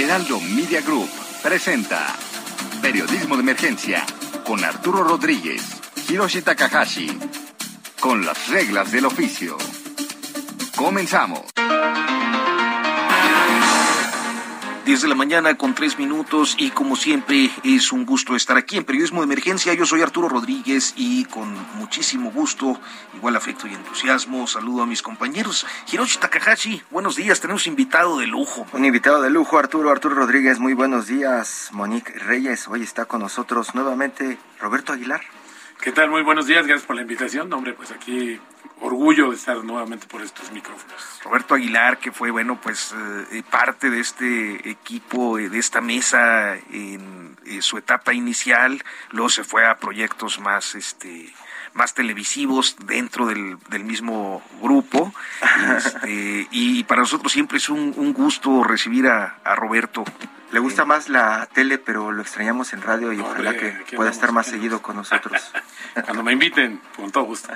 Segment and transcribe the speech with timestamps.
[0.00, 1.10] El Heraldo Media Group
[1.42, 2.16] presenta
[2.80, 4.02] Periodismo de Emergencia
[4.46, 5.62] con Arturo Rodríguez,
[6.08, 7.18] Hiroshi Takahashi,
[8.00, 9.58] con las reglas del oficio.
[10.74, 11.42] Comenzamos.
[14.84, 18.78] 10 de la mañana con tres minutos y como siempre es un gusto estar aquí
[18.78, 19.74] en Periodismo de Emergencia.
[19.74, 22.80] Yo soy Arturo Rodríguez y con muchísimo gusto,
[23.14, 25.66] igual afecto y entusiasmo, saludo a mis compañeros.
[25.92, 28.66] Hiroshi Takahashi, buenos días, tenemos invitado de lujo.
[28.72, 31.68] Un invitado de lujo, Arturo, Arturo Rodríguez, muy buenos días.
[31.72, 35.20] Monique Reyes, hoy está con nosotros nuevamente Roberto Aguilar.
[35.80, 36.10] ¿Qué tal?
[36.10, 37.50] Muy buenos días, gracias por la invitación.
[37.54, 38.38] Hombre, pues aquí
[38.82, 41.20] orgullo de estar nuevamente por estos micrófonos.
[41.24, 42.94] Roberto Aguilar, que fue, bueno, pues
[43.32, 49.42] eh, parte de este equipo, eh, de esta mesa en, su etapa inicial, luego se
[49.42, 51.32] fue a proyectos más, este,
[51.72, 55.14] más televisivos dentro del, del mismo grupo.
[55.76, 60.04] Este, y para nosotros siempre es un, un gusto recibir a, a Roberto.
[60.52, 64.10] Le gusta más la tele, pero lo extrañamos en radio y ojalá que ¿qué pueda
[64.10, 65.52] estar más seguido con nosotros.
[66.04, 67.48] Cuando me inviten, con todo gusto.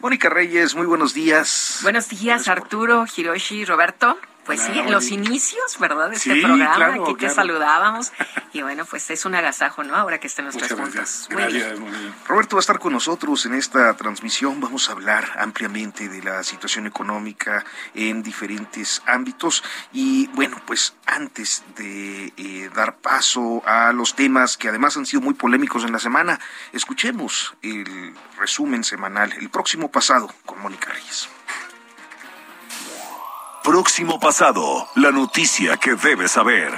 [0.00, 1.80] Mónica Reyes, muy buenos días.
[1.82, 4.18] Buenos días, Arturo, Hiroshi, Roberto.
[4.44, 6.10] Pues sí, los inicios, ¿verdad?
[6.10, 6.74] De este Sí, programa.
[6.74, 7.34] claro, Aquí te claro.
[7.34, 8.12] saludábamos.
[8.52, 9.94] Y bueno, pues es un agasajo, ¿no?
[9.94, 10.72] Ahora que estén gracias.
[10.72, 11.26] juntos.
[11.30, 12.14] Gracias, muy bien.
[12.26, 14.60] Roberto va a estar con nosotros en esta transmisión.
[14.60, 19.62] Vamos a hablar ampliamente de la situación económica en diferentes ámbitos.
[19.92, 25.20] Y bueno, pues antes de eh, dar paso a los temas que además han sido
[25.22, 26.40] muy polémicos en la semana,
[26.72, 31.28] escuchemos el resumen semanal el próximo pasado con Mónica Reyes.
[33.62, 36.72] Próximo pasado, la noticia que debes saber.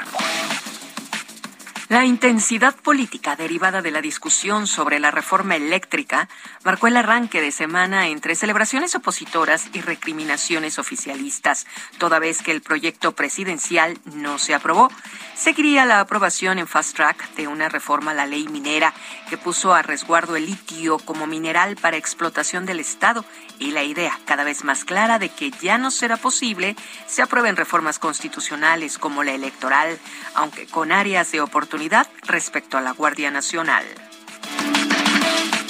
[1.93, 6.27] La intensidad política derivada de la discusión sobre la reforma eléctrica
[6.65, 11.67] marcó el arranque de semana entre celebraciones opositoras y recriminaciones oficialistas,
[11.99, 14.91] toda vez que el proyecto presidencial no se aprobó.
[15.35, 18.95] Seguiría la aprobación en fast track de una reforma a la ley minera
[19.29, 23.23] que puso a resguardo el litio como mineral para explotación del Estado
[23.59, 26.77] y la idea cada vez más clara de que ya no será posible
[27.07, 29.99] se aprueben reformas constitucionales como la electoral,
[30.35, 33.85] aunque con áreas de oportunidad respecto a la Guardia Nacional.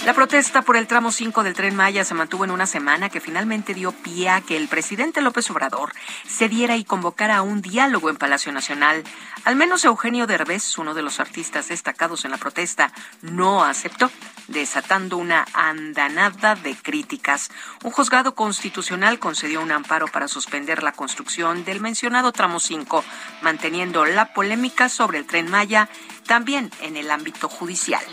[0.04, 3.20] La protesta por el tramo 5 del tren Maya se mantuvo en una semana que
[3.20, 5.92] finalmente dio pie a que el presidente López Obrador
[6.26, 9.04] cediera y convocara a un diálogo en Palacio Nacional.
[9.44, 14.10] Al menos Eugenio Derbez, uno de los artistas destacados en la protesta, no aceptó,
[14.48, 17.50] desatando una andanada de críticas.
[17.84, 23.04] Un juzgado constitucional concedió un amparo para suspender la construcción del mencionado tramo 5,
[23.42, 25.88] manteniendo la polémica sobre el tren Maya
[26.26, 28.04] también en el ámbito judicial.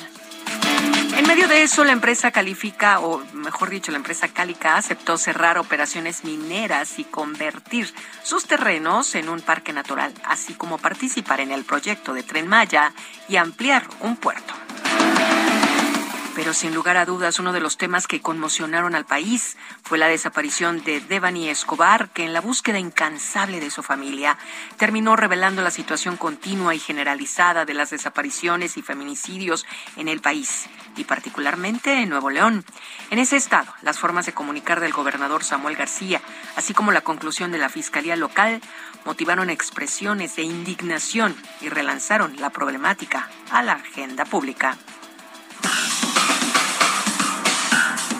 [1.20, 5.58] En medio de eso, la empresa califica, o mejor dicho, la empresa Cálica aceptó cerrar
[5.58, 11.66] operaciones mineras y convertir sus terrenos en un parque natural, así como participar en el
[11.66, 12.94] proyecto de Tren Maya
[13.28, 14.54] y ampliar un puerto.
[16.40, 20.08] Pero sin lugar a dudas, uno de los temas que conmocionaron al país fue la
[20.08, 24.38] desaparición de Devani Escobar, que en la búsqueda incansable de su familia
[24.78, 29.66] terminó revelando la situación continua y generalizada de las desapariciones y feminicidios
[29.98, 32.64] en el país, y particularmente en Nuevo León.
[33.10, 36.22] En ese estado, las formas de comunicar del gobernador Samuel García,
[36.56, 38.62] así como la conclusión de la Fiscalía local,
[39.04, 44.78] motivaron expresiones de indignación y relanzaron la problemática a la agenda pública.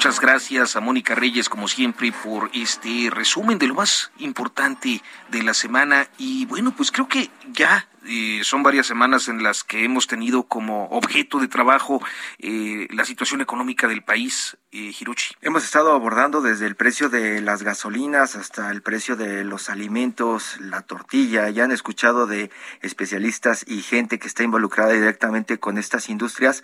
[0.00, 5.42] Muchas gracias a Mónica Reyes, como siempre, por este resumen de lo más importante de
[5.42, 6.08] la semana.
[6.16, 10.44] Y bueno, pues creo que ya eh, son varias semanas en las que hemos tenido
[10.44, 12.02] como objeto de trabajo
[12.38, 14.94] eh, la situación económica del país, eh.
[15.42, 20.56] Hemos estado abordando desde el precio de las gasolinas hasta el precio de los alimentos,
[20.60, 21.50] la tortilla.
[21.50, 22.50] Ya han escuchado de
[22.80, 26.62] especialistas y gente que está involucrada directamente con estas industrias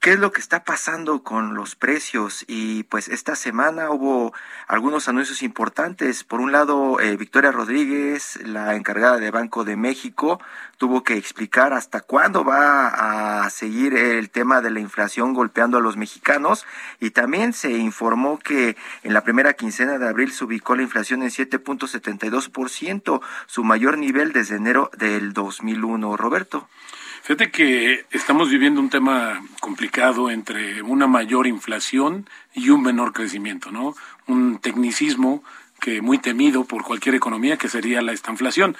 [0.00, 2.44] qué es lo que está pasando con los precios.
[2.48, 4.32] Y pues esta semana hubo
[4.66, 6.24] algunos anuncios importantes.
[6.24, 10.40] Por un lado, eh, Victoria Rodríguez, la encargada de Banco de México,
[10.78, 15.82] tuvo que explicar hasta cuándo va a seguir el tema de la inflación golpeando a
[15.82, 16.64] los mexicanos.
[16.98, 21.22] Y también se informó que en la primera quincena de abril se ubicó la inflación
[21.22, 26.16] en 7.72%, su mayor nivel desde enero del 2001.
[26.16, 26.68] Roberto.
[27.22, 33.70] Fíjate que estamos viviendo un tema complicado entre una mayor inflación y un menor crecimiento,
[33.70, 33.94] ¿no?
[34.26, 35.44] Un tecnicismo
[35.80, 38.76] que muy temido por cualquier economía que sería la estanflación.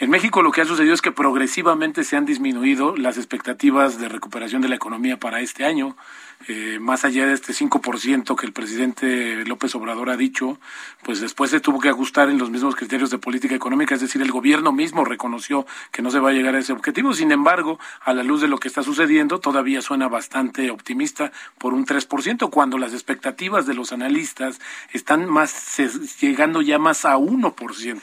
[0.00, 4.08] En México lo que ha sucedido es que progresivamente se han disminuido las expectativas de
[4.08, 5.96] recuperación de la economía para este año.
[6.48, 10.58] Eh, más allá de este 5% que el presidente López Obrador ha dicho,
[11.04, 14.20] pues después se tuvo que ajustar en los mismos criterios de política económica, es decir,
[14.22, 17.12] el gobierno mismo reconoció que no se va a llegar a ese objetivo.
[17.12, 21.74] Sin embargo, a la luz de lo que está sucediendo, todavía suena bastante optimista por
[21.74, 24.60] un 3%, cuando las expectativas de los analistas
[24.92, 25.78] están más
[26.20, 28.00] llegando ya más a 1%,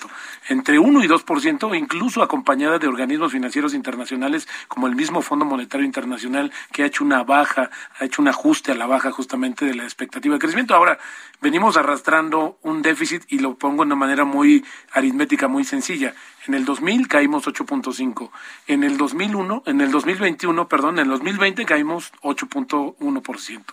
[0.48, 5.86] entre 1 y 2%, incluso acompañada de organismos financieros internacionales como el mismo Fondo Monetario
[5.86, 7.70] Internacional que ha hecho una baja,
[8.00, 10.76] ha hecho una ajuste a la baja justamente de la expectativa de crecimiento.
[10.76, 10.98] Ahora,
[11.42, 16.14] venimos arrastrando un déficit y lo pongo de una manera muy aritmética, muy sencilla.
[16.48, 18.32] En el 2000 caímos 8.5.
[18.68, 23.52] En el 2001, en el 2021, perdón, en el 2020 caímos 8.1%.
[23.52, 23.64] En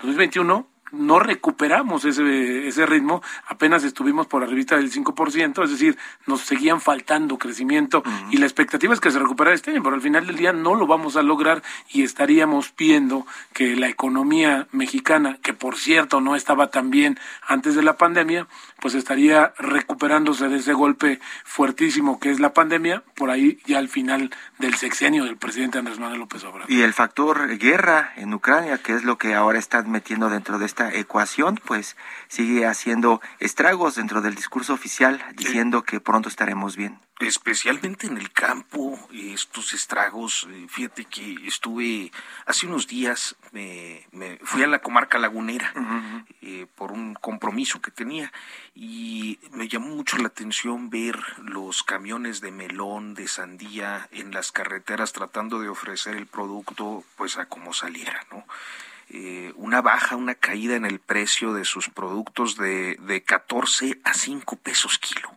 [0.00, 6.40] 2021 no recuperamos ese, ese ritmo, apenas estuvimos por arriba del 5%, es decir, nos
[6.40, 10.26] seguían faltando crecimiento y la expectativa es que se recuperara este año, pero al final
[10.26, 15.52] del día no lo vamos a lograr y estaríamos viendo que la economía mexicana, que
[15.52, 18.46] por cierto no estaba tan bien antes de la pandemia,
[18.80, 23.88] pues estaría recuperándose de ese golpe fuertísimo que es la pandemia, por ahí ya al
[23.88, 26.70] final del sexenio del presidente Andrés Manuel López Obrador.
[26.70, 30.66] Y el factor guerra en Ucrania, que es lo que ahora están metiendo dentro de
[30.66, 31.96] esta ecuación, pues
[32.28, 38.30] sigue haciendo estragos dentro del discurso oficial, diciendo que pronto estaremos bien especialmente en el
[38.30, 40.46] campo, estos estragos.
[40.50, 42.12] Eh, fíjate que estuve
[42.44, 44.06] hace unos días, me,
[44.42, 45.72] fui a la comarca lagunera
[46.42, 48.32] eh, por un compromiso que tenía
[48.74, 54.52] y me llamó mucho la atención ver los camiones de melón, de sandía en las
[54.52, 58.44] carreteras tratando de ofrecer el producto pues a como saliera, ¿no?
[59.08, 64.14] Eh, una baja, una caída en el precio de sus productos de, de 14 a
[64.14, 65.30] 5 pesos kilo.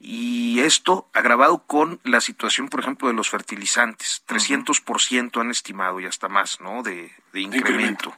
[0.00, 4.22] Y esto agravado con la situación, por ejemplo, de los fertilizantes.
[4.28, 6.82] 300% han estimado y hasta más, ¿no?
[6.82, 8.16] De, incremento.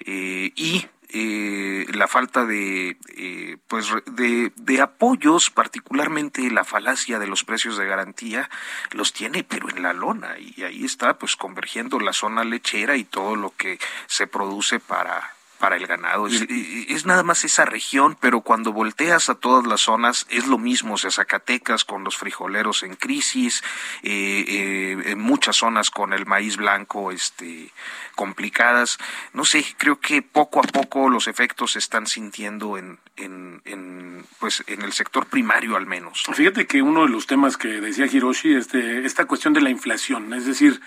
[0.00, 7.28] Eh, y eh, la falta de eh, pues de, de, apoyos particularmente la falacia de
[7.28, 8.50] los precios de garantía
[8.90, 13.04] los tiene pero en la lona y ahí está pues convergiendo la zona lechera y
[13.04, 16.26] todo lo que se produce para para el ganado.
[16.26, 20.94] Es, nada más esa región, pero cuando volteas a todas las zonas es lo mismo.
[20.94, 23.62] O sea, Zacatecas con los frijoleros en crisis,
[24.02, 27.72] eh, eh, en muchas zonas con el maíz blanco este,
[28.14, 28.98] complicadas.
[29.32, 34.24] No sé, creo que poco a poco los efectos se están sintiendo en, en, en,
[34.38, 36.24] pues, en el sector primario al menos.
[36.32, 40.32] Fíjate que uno de los temas que decía Hiroshi, este, esta cuestión de la inflación,
[40.34, 40.80] es decir,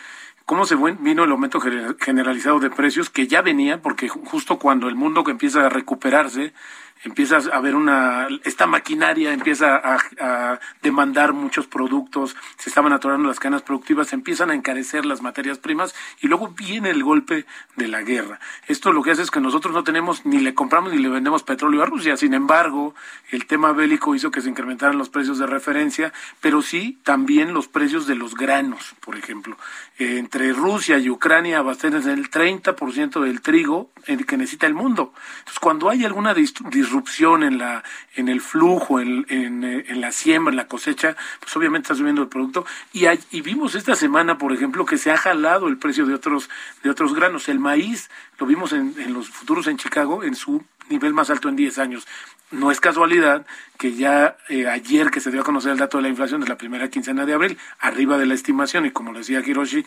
[0.50, 1.60] cómo se vino el aumento
[2.00, 6.54] generalizado de precios que ya venía, porque justo cuando el mundo que empieza a recuperarse,
[7.04, 13.40] empieza a ver una, esta maquinaria empieza a, demandar muchos productos, se estaban atorando las
[13.40, 17.88] cadenas productivas, se empiezan a encarecer las materias primas y luego viene el golpe de
[17.88, 18.40] la guerra.
[18.68, 21.44] Esto lo que hace es que nosotros no tenemos, ni le compramos ni le vendemos
[21.44, 22.96] petróleo a Rusia, sin embargo,
[23.32, 27.68] el tema bélico hizo que se incrementaran los precios de referencia, pero sí también los
[27.68, 29.58] precios de los granos, por ejemplo.
[29.98, 35.14] entre Rusia y Ucrania abastecen el 30% del trigo que necesita el mundo.
[35.40, 37.84] Entonces, cuando hay alguna disrupción, disrupción en la
[38.16, 42.28] en el flujo, en, en, la siembra, en la cosecha, pues obviamente está subiendo el
[42.28, 42.66] producto.
[42.92, 46.50] Y, y vimos esta semana, por ejemplo, que se ha jalado el precio de otros
[46.84, 47.48] de otros granos.
[47.48, 51.50] El maíz, lo vimos en, en los futuros en Chicago, en su nivel más alto
[51.50, 52.08] en 10 años.
[52.52, 53.46] No es casualidad
[53.78, 56.48] que ya eh, ayer que se dio a conocer el dato de la inflación de
[56.48, 59.86] la primera quincena de abril, arriba de la estimación, y como decía Hiroshi,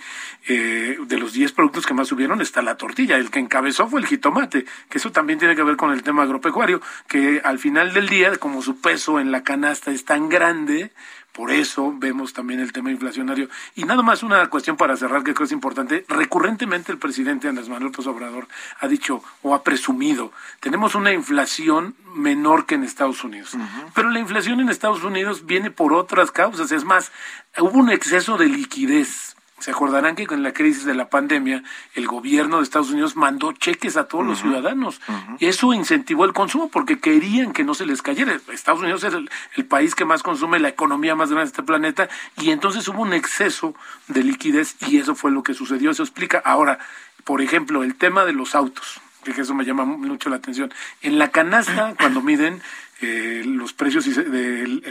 [0.49, 3.17] eh, de los 10 productos que más subieron está la tortilla.
[3.17, 6.23] El que encabezó fue el jitomate, que eso también tiene que ver con el tema
[6.23, 10.93] agropecuario, que al final del día, como su peso en la canasta es tan grande,
[11.33, 13.49] Por eso vemos también el tema inflacionario.
[13.75, 16.05] Y nada más una cuestión para cerrar que creo es importante.
[16.09, 18.49] Recurrentemente el presidente Andrés Manuel López Obrador
[18.81, 23.57] ha dicho o ha presumido, tenemos una inflación menor que en Estados Unidos.
[23.95, 26.71] Pero la inflación en Estados Unidos viene por otras causas.
[26.71, 27.13] Es más,
[27.59, 31.63] hubo un exceso de liquidez se acordarán que con la crisis de la pandemia
[31.95, 35.01] el gobierno de Estados Unidos mandó cheques a todos los ciudadanos.
[35.39, 38.41] y Eso incentivó el consumo porque querían que no se les cayera.
[38.53, 41.63] Estados Unidos es el, el, país que más consume, la economía más grande de este
[41.63, 43.77] planeta y entonces hubo un exceso
[44.09, 45.93] de liquidez y eso fue lo que sucedió.
[45.93, 46.43] Eso explica.
[46.45, 46.81] Ahora,
[47.23, 50.75] por ejemplo, el tema de los autos que eso me llama mucho la atención.
[51.01, 52.61] En la canasta, cuando miden,
[53.03, 54.83] eh, los precios y el,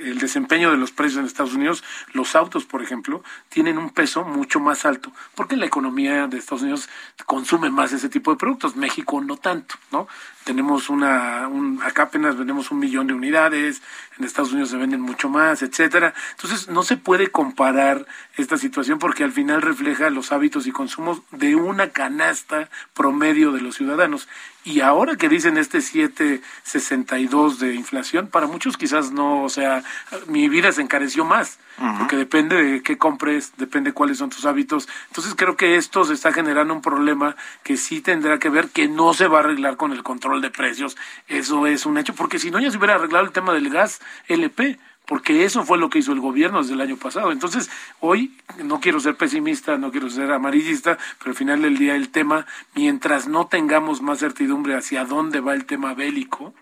[0.00, 4.24] el, desempeño de los precios en Estados Unidos, los autos, por ejemplo, tienen un peso
[4.24, 6.88] mucho más alto, porque la economía de Estados Unidos
[7.26, 10.06] consume más ese tipo de productos, México no tanto, ¿no?
[10.44, 13.80] Tenemos una, un, acá apenas vendemos un millón de unidades,
[14.18, 16.12] en Estados Unidos se venden mucho más, etcétera.
[16.32, 18.06] Entonces, no se puede comparar
[18.36, 23.62] esta situación porque al final refleja los hábitos y consumos de una canasta promedio de
[23.62, 24.28] los ciudadanos.
[24.64, 29.84] Y ahora que dicen este 7.62 de inflación, para muchos quizás no, o sea,
[30.26, 31.58] mi vida se encareció más,
[31.98, 34.88] porque depende de qué compres, depende cuáles son tus hábitos.
[35.08, 38.88] Entonces creo que esto se está generando un problema que sí tendrá que ver, que
[38.88, 40.96] no se va a arreglar con el control de precios.
[41.28, 44.00] Eso es un hecho, porque si no ya se hubiera arreglado el tema del gas
[44.28, 47.30] LP porque eso fue lo que hizo el gobierno desde el año pasado.
[47.32, 47.70] Entonces,
[48.00, 52.08] hoy no quiero ser pesimista, no quiero ser amarillista, pero al final del día el
[52.08, 56.54] tema, mientras no tengamos más certidumbre hacia dónde va el tema bélico,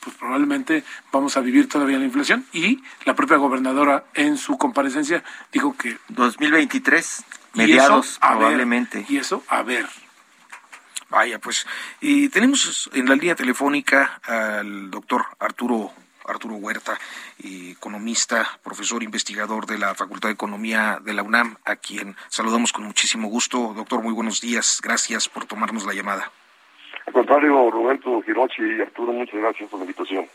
[0.00, 5.24] pues probablemente vamos a vivir todavía la inflación y la propia gobernadora en su comparecencia
[5.50, 7.24] dijo que 2023
[7.54, 9.06] mediados probablemente.
[9.08, 9.88] y eso a ver.
[11.08, 11.66] Vaya, pues
[12.00, 15.92] y tenemos en la línea telefónica al doctor Arturo
[16.26, 16.98] Arturo Huerta,
[17.42, 22.84] economista, profesor investigador de la Facultad de Economía de la UNAM, a quien saludamos con
[22.84, 23.72] muchísimo gusto.
[23.74, 24.80] Doctor, muy buenos días.
[24.82, 26.30] Gracias por tomarnos la llamada.
[27.06, 30.26] Al contrario, Roberto Girochi y Arturo, muchas gracias por la invitación.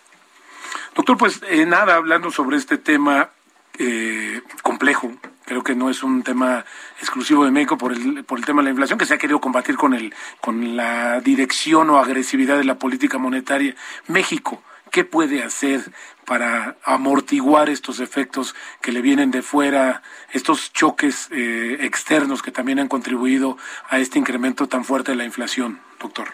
[0.96, 3.30] Doctor, pues eh, nada, hablando sobre este tema
[3.78, 5.12] eh, complejo,
[5.46, 6.66] creo que no es un tema
[7.00, 9.40] exclusivo de México por el, por el tema de la inflación, que se ha querido
[9.40, 13.76] combatir con, el, con la dirección o agresividad de la política monetaria.
[14.08, 15.82] México, ¿Qué puede hacer
[16.26, 20.02] para amortiguar estos efectos que le vienen de fuera,
[20.34, 23.58] estos choques eh, externos que también han contribuido
[23.90, 26.30] a este incremento tan fuerte de la inflación, doctor?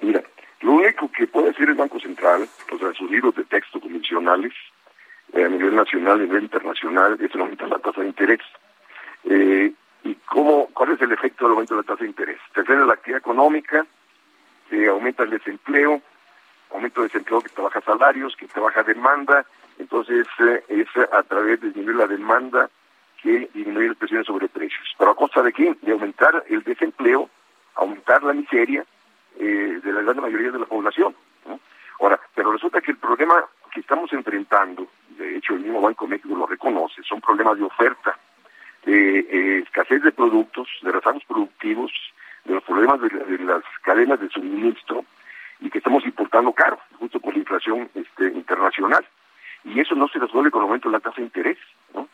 [0.00, 0.22] Mira,
[0.60, 4.52] lo único que puede hacer el Banco Central, o sea, sus libros de texto convencionales,
[5.32, 8.40] eh, a nivel nacional, a nivel internacional, es aumentar la tasa de interés.
[9.24, 9.72] Eh,
[10.04, 12.38] ¿Y cómo, cuál es el efecto del aumento de la tasa de interés?
[12.54, 13.84] Se la actividad económica,
[14.88, 16.02] aumenta el desempleo,
[16.72, 19.44] aumento de desempleo que trabaja salarios, que trabaja demanda,
[19.78, 22.68] entonces eh, es a través de disminuir la demanda
[23.22, 24.94] que disminuye las presiones sobre precios.
[24.98, 25.76] ¿Pero a costa de qué?
[25.82, 27.28] De aumentar el desempleo,
[27.74, 28.84] aumentar la miseria
[29.38, 31.14] eh, de la gran mayoría de la población.
[32.00, 36.34] Ahora, pero resulta que el problema que estamos enfrentando, de hecho el mismo Banco México
[36.34, 38.16] lo reconoce, son problemas de oferta,
[38.84, 41.92] de eh, escasez de productos, de rezagos productivos,
[42.44, 45.04] de los problemas de las cadenas de suministro,
[45.60, 49.04] y que estamos importando caro, justo por la inflación este, internacional.
[49.64, 51.58] Y eso no se resuelve con el aumento de la tasa de interés.
[51.94, 52.08] ¿no?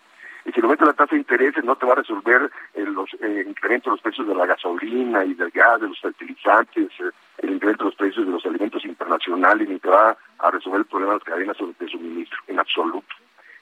[0.44, 2.92] Y si el aumento de la tasa de interés no te va a resolver el,
[2.92, 6.88] los, eh, incremento de los precios de la gasolina y del gas, de los fertilizantes,
[7.00, 10.80] eh, el incremento de los precios de los alimentos internacionales, ni te va a resolver
[10.80, 13.14] el problema de las cadenas de suministro, en absoluto.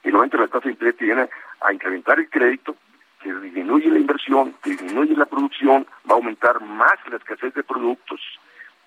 [0.03, 1.29] El aumento de la tasa de interés te viene
[1.61, 2.75] a incrementar el crédito,
[3.21, 7.63] que disminuye la inversión, que disminuye la producción, va a aumentar más la escasez de
[7.63, 8.19] productos,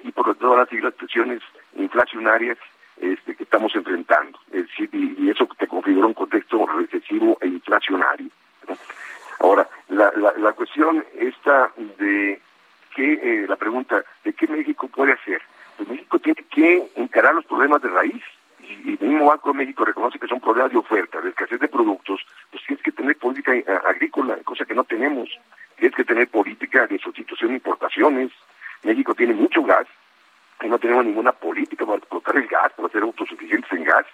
[0.01, 1.43] y por todas las las presiones
[1.77, 2.59] inflacionarias
[3.01, 4.39] este, que estamos enfrentando.
[4.53, 8.31] Y, eso te configura un contexto recesivo e inflacionario.
[9.41, 12.41] Ahora, la, la, la, cuestión esta de
[12.95, 15.43] que, eh, la pregunta, ¿de qué México puede hacer?
[15.77, 18.23] Pues México tiene que encarar los problemas de raíz.
[18.61, 21.69] Y, el mismo Banco de México reconoce que son problemas de oferta, de escasez de
[21.69, 25.29] productos, pues tienes que tener política eh, agrícola, cosa que no tenemos.
[25.77, 28.33] Tienes que tener política de sustitución de importaciones,
[28.87, 29.87] México tiene mucho gas
[30.63, 34.07] y no tenemos ninguna política para explotar el gas, para ser autosuficientes en gas.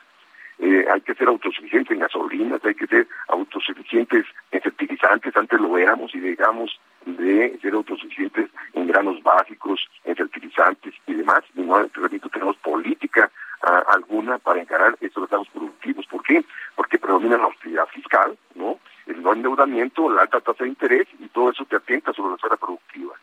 [0.59, 5.77] Eh, hay que ser autosuficientes en gasolinas, hay que ser autosuficientes en fertilizantes, antes lo
[5.77, 11.89] éramos y dejamos de ser autosuficientes en granos básicos, en fertilizantes y demás, y no
[12.33, 13.31] tenemos política
[13.63, 16.07] ah, alguna para encarar estos estados productivos.
[16.07, 16.45] ¿Por qué?
[16.77, 18.79] Porque predomina la austeridad fiscal, ¿no?
[19.07, 22.37] El no endeudamiento, la alta tasa de interés y todo eso te atenta sobre la
[22.37, 23.15] esfera productiva.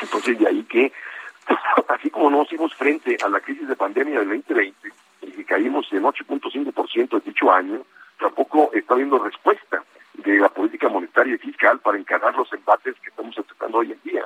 [0.00, 0.92] Entonces, de ahí que,
[1.88, 4.92] así como nos hicimos frente a la crisis de pandemia del 2020
[5.22, 7.82] y que caímos en 8.5% de dicho año,
[8.18, 9.82] tampoco está habiendo respuesta
[10.14, 14.00] de la política monetaria y fiscal para encarar los embates que estamos enfrentando hoy en
[14.04, 14.24] día.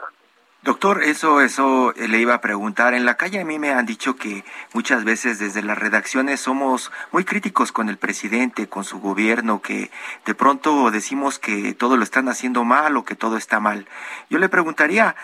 [0.65, 2.95] Doctor, eso, eso eh, le iba a preguntar.
[2.95, 6.91] En la calle a mí me han dicho que muchas veces desde las redacciones somos
[7.13, 9.91] muy críticos con el presidente, con su gobierno, que
[10.25, 13.87] de pronto decimos que todo lo están haciendo mal o que todo está mal.
[14.31, 15.17] Yo le preguntaría,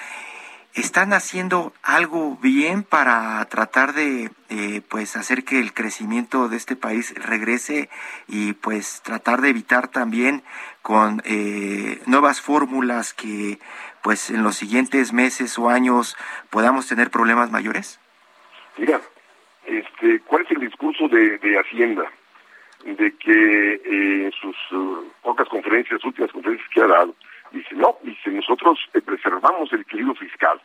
[0.75, 6.77] ¿están haciendo algo bien para tratar de eh, pues hacer que el crecimiento de este
[6.77, 7.89] país regrese
[8.29, 10.43] y pues tratar de evitar también
[10.83, 13.59] con eh, nuevas fórmulas que
[14.03, 16.17] pues en los siguientes meses o años
[16.51, 18.01] podamos tener problemas mayores?
[18.79, 19.01] Mira,
[19.67, 22.11] este, ¿cuál es el discurso de, Hacienda?
[22.85, 27.15] De que en eh, sus uh, pocas conferencias, últimas conferencias que ha dado,
[27.53, 28.79] dice, no, dice, nosotros
[29.41, 30.61] preservamos el equilibrio fiscal.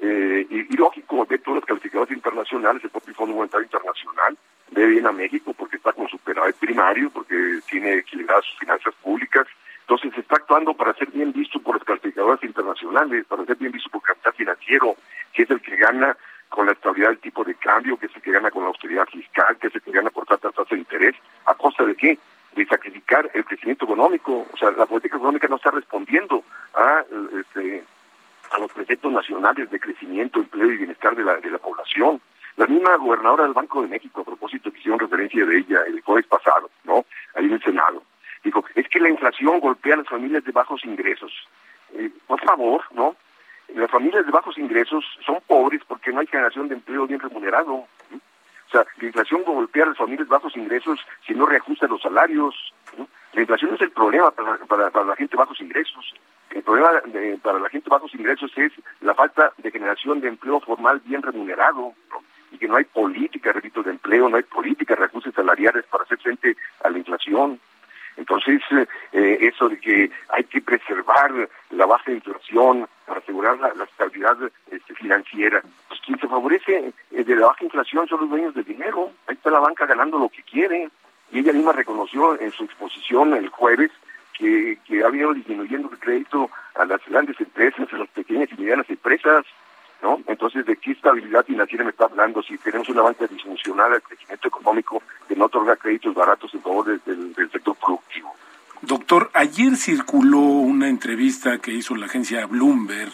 [0.00, 4.36] Eh, y, lógico, ve todas las calificadoras internacionales, el propio Fondo Monetario Internacional,
[4.70, 9.46] ve bien a México porque está con superávit primario, porque tiene equilibradas sus finanzas públicas,
[9.80, 13.72] entonces se está actuando para ser bien visto por las calificadoras internacionales, para ser bien
[13.72, 14.96] visto por capital financiero,
[15.32, 16.16] que es el que gana
[16.48, 19.06] con la estabilidad del tipo de cambio, que es el que gana con la austeridad
[19.06, 21.16] fiscal, que es el que gana por tanta tasa de interés.
[21.46, 22.18] ¿A costa de qué?
[22.54, 24.46] De sacrificar el crecimiento económico.
[24.52, 27.04] O sea, la política económica no está respondiendo a,
[27.38, 27.84] este,
[28.50, 32.20] a los preceptos nacionales de crecimiento, empleo y bienestar de la, de la población.
[32.56, 32.96] La misma
[33.28, 36.70] gobernadora del Banco de México, a propósito que hicieron referencia de ella el jueves pasado,
[36.84, 37.04] ¿no?
[37.34, 38.02] Ahí en el Senado,
[38.44, 41.32] Digo, es que la inflación golpea a las familias de bajos ingresos.
[41.92, 43.16] Eh, por favor, ¿no?
[43.74, 47.72] Las familias de bajos ingresos son pobres porque no hay generación de empleo bien remunerado.
[47.72, 52.00] O sea, la inflación golpea a las familias de bajos ingresos si no reajusta los
[52.00, 52.54] salarios.
[53.32, 56.14] La inflación no es el problema para, para, la gente de bajos ingresos.
[56.50, 56.90] El problema
[57.42, 61.22] para la gente de bajos ingresos es la falta de generación de empleo formal bien
[61.22, 61.92] remunerado.
[62.50, 66.04] y que no hay política, repito, de empleo, no hay política de reajustes salariales para
[66.04, 67.60] hacer frente a la inflación.
[68.18, 68.60] Entonces,
[69.12, 71.30] eh, eso de que hay que preservar
[71.70, 74.36] la baja inflación para asegurar la, estabilidad
[74.70, 78.64] este, financiera, pues quien se favorece eh, de la baja inflación son los dueños del
[78.64, 79.12] dinero.
[79.28, 80.90] Ahí está la banca ganando lo que quiere.
[81.30, 81.52] Y ella
[82.38, 83.90] en su exposición el jueves
[84.32, 88.60] que, que ha venido disminuyendo el crédito a las grandes empresas, a las pequeñas y
[88.60, 89.44] medianas empresas,
[90.02, 90.20] ¿no?
[90.26, 94.48] Entonces, ¿de qué estabilidad financiera me está hablando si tenemos una banca disfuncional al crecimiento
[94.48, 98.34] económico que no otorga créditos baratos en favor del, sector productivo?
[98.82, 103.12] Doctor, ayer circuló una entrevista que hizo la agencia Bloomberg,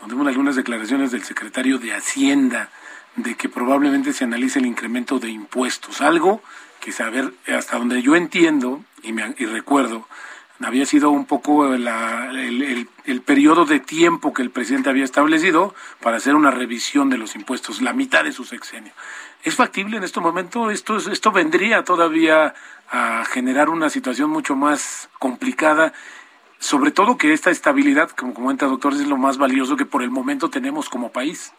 [0.00, 2.70] donde hubo algunas declaraciones del secretario de Hacienda
[3.16, 6.42] de que probablemente se analice el incremento de impuestos, algo
[6.80, 10.06] que saber hasta donde yo entiendo y, me, y recuerdo
[10.66, 11.88] había sido un poco el,
[13.06, 17.34] el, periodo de tiempo que el presidente había establecido para hacer una revisión de los
[17.34, 18.92] impuestos, la mitad de su sexenio.
[19.42, 20.70] ¿Es factible en este momento?
[20.70, 22.54] Esto, esto vendría todavía
[22.90, 25.94] a generar una situación mucho más complicada,
[26.58, 30.10] sobre todo que esta estabilidad, como comenta doctor, es lo más valioso que por el
[30.10, 31.54] momento tenemos como país.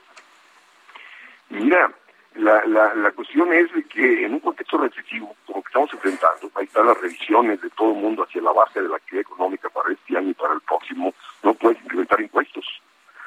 [1.50, 1.92] Mira,
[2.36, 6.50] la, la, la cuestión es de que en un contexto recesivo, como que estamos enfrentando,
[6.56, 9.70] ahí están las revisiones de todo el mundo hacia la base de la actividad económica
[9.70, 11.14] para este año y para el próximo,
[11.44, 12.66] no puedes incrementar impuestos,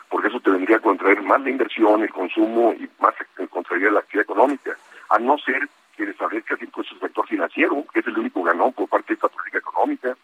[0.09, 3.15] porque eso te vendría a contraer más la inversión, el consumo y más
[3.51, 4.77] contraería la actividad económica,
[5.11, 8.89] a no ser que establezcas impuestos al sector financiero, que es el único ganón por
[8.89, 10.17] parte de esta política económica,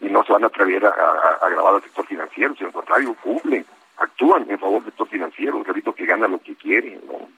[0.00, 3.66] y no se van a atrever a, a, al sector financiero, sino al contrario, cumplen,
[3.96, 7.28] actúan en favor del sector financiero, repito, que gana lo que quiere, ¿no?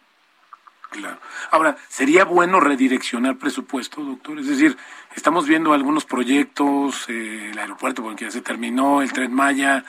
[0.91, 1.19] Claro.
[1.51, 4.39] Ahora, ¿sería bueno redireccionar presupuesto, doctor?
[4.39, 4.77] Es decir,
[5.15, 9.85] estamos viendo algunos proyectos, eh, el aeropuerto porque ya se terminó, el tren Maya.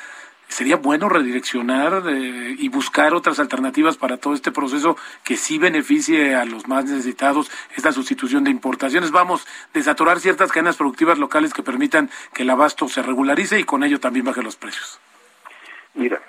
[0.49, 6.35] ¿Sería bueno redireccionar eh, y buscar otras alternativas para todo este proceso que sí beneficie
[6.35, 9.11] a los más necesitados, esta sustitución de importaciones?
[9.11, 13.83] Vamos, desatorar ciertas cadenas productivas locales que permitan que el abasto se regularice y con
[13.83, 14.99] ello también baje los precios.
[15.93, 16.19] Mira,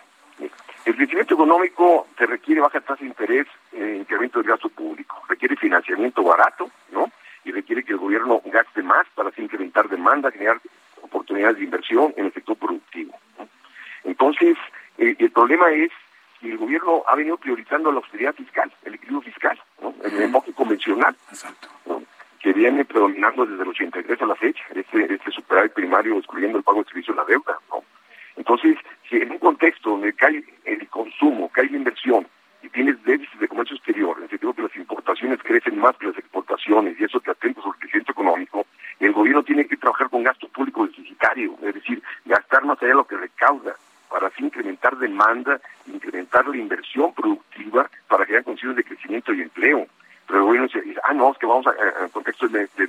[0.85, 5.57] el crecimiento económico te requiere baja tasa de interés, eh, incremento del gasto público, requiere
[5.57, 7.11] financiamiento barato, ¿no?
[7.45, 10.61] Y requiere que el gobierno gaste más para así incrementar demanda, generar
[11.03, 13.15] oportunidades de inversión en el sector productivo.
[14.05, 14.57] Entonces,
[14.99, 15.91] eh, el problema es
[16.41, 19.95] que el gobierno ha venido priorizando la austeridad fiscal, el equilibrio fiscal, ¿no?
[20.03, 21.15] el enfoque convencional,
[22.41, 26.65] que viene predominando desde el 83 a la fecha, este, este superávit primario excluyendo el
[26.65, 27.59] pago de servicio de la deuda.
[27.69, 27.85] ¿no?
[28.41, 32.27] Entonces, si en un contexto donde cae el consumo, cae la inversión
[32.63, 36.07] y tienes déficit de comercio exterior, en el sentido que las importaciones crecen más que
[36.07, 38.67] las exportaciones y eso te atenta sobre el crecimiento económico,
[38.99, 42.95] el gobierno tiene que trabajar con gasto público deficitario, es decir, gastar más allá de
[42.95, 43.77] lo que recauda
[44.09, 49.87] para así incrementar demanda, incrementar la inversión productiva para crear condiciones de crecimiento y empleo.
[50.27, 51.73] Pero el gobierno dice, ah, no, es que vamos a,
[52.03, 52.87] en contexto de, de,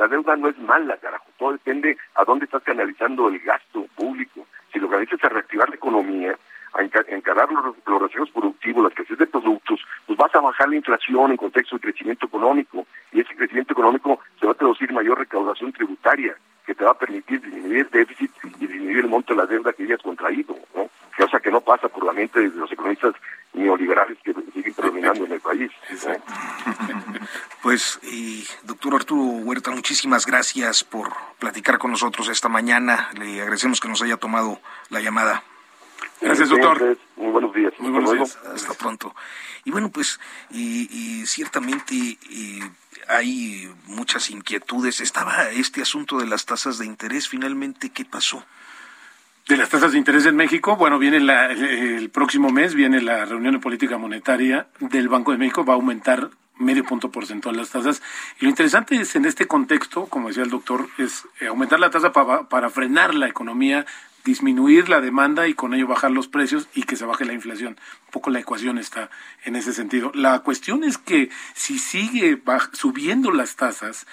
[0.00, 1.26] la deuda no es mala, carajo.
[1.38, 4.46] Todo depende a dónde estás canalizando el gasto público.
[4.72, 6.36] Si lo que necesitas es reactivar la economía,
[6.72, 7.76] a encarar los,
[8.14, 11.82] los productivos, la escasez de productos, pues vas a bajar la inflación en contexto de
[11.82, 12.86] crecimiento económico.
[13.12, 16.98] Y ese crecimiento económico se va a traducir mayor recaudación tributaria, que te va a
[16.98, 20.88] permitir disminuir el déficit y disminuir el monto de la deuda que hayas contraído, ¿no?
[21.18, 23.14] Cosa que no pasa por la mente de los economistas
[23.52, 25.70] neoliberales que siguen predominando en el país.
[27.62, 33.10] Pues, y, doctor Arturo Huerta, muchísimas gracias por platicar con nosotros esta mañana.
[33.14, 35.42] Le agradecemos que nos haya tomado la llamada.
[36.20, 36.98] Gracias, doctor.
[37.16, 37.72] Muy buenos días.
[37.78, 38.38] Muy buenos días.
[38.54, 39.14] Hasta pronto.
[39.64, 42.18] Y bueno, pues, y, y ciertamente
[43.08, 45.00] hay muchas inquietudes.
[45.00, 47.28] Estaba este asunto de las tasas de interés.
[47.28, 48.44] Finalmente, ¿qué pasó?
[49.48, 53.24] De las tasas de interés en México, bueno, viene la, el próximo mes, viene la
[53.24, 57.70] reunión de política monetaria del Banco de México, va a aumentar medio punto porcentual las
[57.70, 58.02] tasas.
[58.38, 61.90] Y lo interesante es en este contexto, como decía el doctor, es eh, aumentar la
[61.90, 63.86] tasa para, para frenar la economía
[64.24, 67.78] disminuir la demanda y con ello bajar los precios y que se baje la inflación.
[68.06, 69.10] Un poco la ecuación está
[69.44, 70.12] en ese sentido.
[70.14, 72.40] La cuestión es que si sigue
[72.72, 74.06] subiendo las tasas,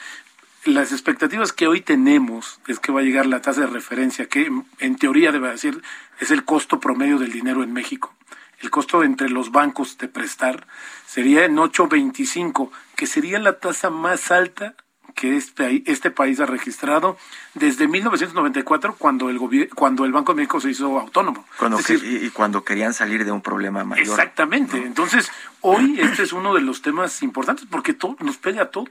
[0.65, 4.51] las expectativas que hoy tenemos es que va a llegar la tasa de referencia, que
[4.79, 5.81] en teoría debe decir
[6.19, 8.13] es el costo promedio del dinero en México.
[8.59, 10.67] El costo entre los bancos de prestar
[11.05, 14.75] sería en 8.25, que sería la tasa más alta
[15.17, 17.17] que este, este país ha registrado
[17.55, 19.39] desde 1994 cuando el
[19.73, 21.43] cuando el Banco de México se hizo autónomo.
[21.57, 24.05] Cuando y cuando querían salir de un problema mayor.
[24.05, 24.77] Exactamente.
[24.77, 28.89] Entonces, hoy este es uno de los temas importantes porque todo, nos pega a todos.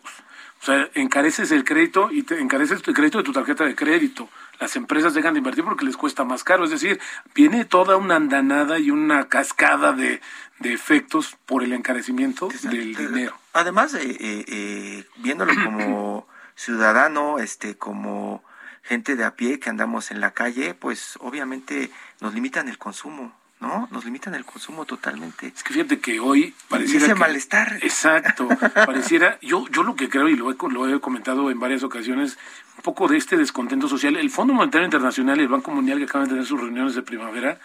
[0.63, 4.29] O sea, encareces el crédito y te encareces el crédito de tu tarjeta de crédito.
[4.61, 6.65] Las empresas dejan de invertir porque les cuesta más caro.
[6.65, 7.01] Es decir,
[7.35, 10.21] viene toda una andanada y una cascada de,
[10.59, 13.37] de efectos por el encarecimiento del dinero.
[13.53, 18.43] Además, eh, eh, viéndolo como ciudadano, este, como
[18.83, 21.91] gente de a pie que andamos en la calle, pues obviamente
[22.21, 23.35] nos limitan el consumo.
[23.61, 23.89] ¿No?
[23.91, 25.49] Nos limitan el consumo totalmente.
[25.49, 27.07] Es que fíjate que hoy pareciera.
[27.07, 27.79] ese malestar.
[27.83, 28.49] Exacto.
[28.75, 29.39] pareciera.
[29.41, 32.39] Yo, yo lo que creo, y lo he, lo he comentado en varias ocasiones,
[32.77, 34.17] un poco de este descontento social.
[34.17, 37.03] El Fondo Monetario Internacional y el Banco Mundial, que acaban de tener sus reuniones de
[37.03, 37.59] primavera,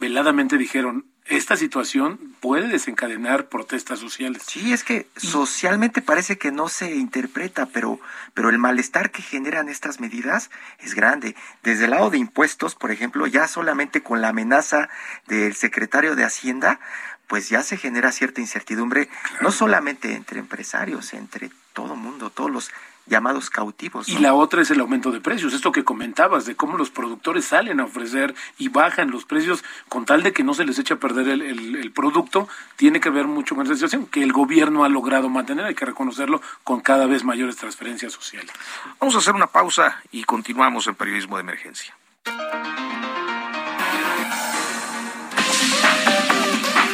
[0.00, 4.42] veladamente dijeron, esta situación puede desencadenar protestas sociales.
[4.46, 7.98] Sí, es que socialmente parece que no se interpreta, pero,
[8.34, 11.34] pero el malestar que generan estas medidas es grande.
[11.62, 14.88] Desde el lado de impuestos, por ejemplo, ya solamente con la amenaza
[15.26, 16.78] del secretario de Hacienda,
[17.26, 19.08] pues ya se genera cierta incertidumbre,
[19.40, 22.70] no solamente entre empresarios, entre todo mundo, todos los
[23.06, 24.08] llamados cautivos.
[24.08, 27.44] Y la otra es el aumento de precios, esto que comentabas, de cómo los productores
[27.44, 30.94] salen a ofrecer y bajan los precios con tal de que no se les eche
[30.94, 34.84] a perder el, el, producto, tiene que ver mucho con esa situación que el gobierno
[34.84, 38.52] ha logrado mantener, hay que reconocerlo, con cada vez mayores transferencias sociales.
[39.00, 41.94] Vamos a hacer una pausa y continuamos en Periodismo de Emergencia.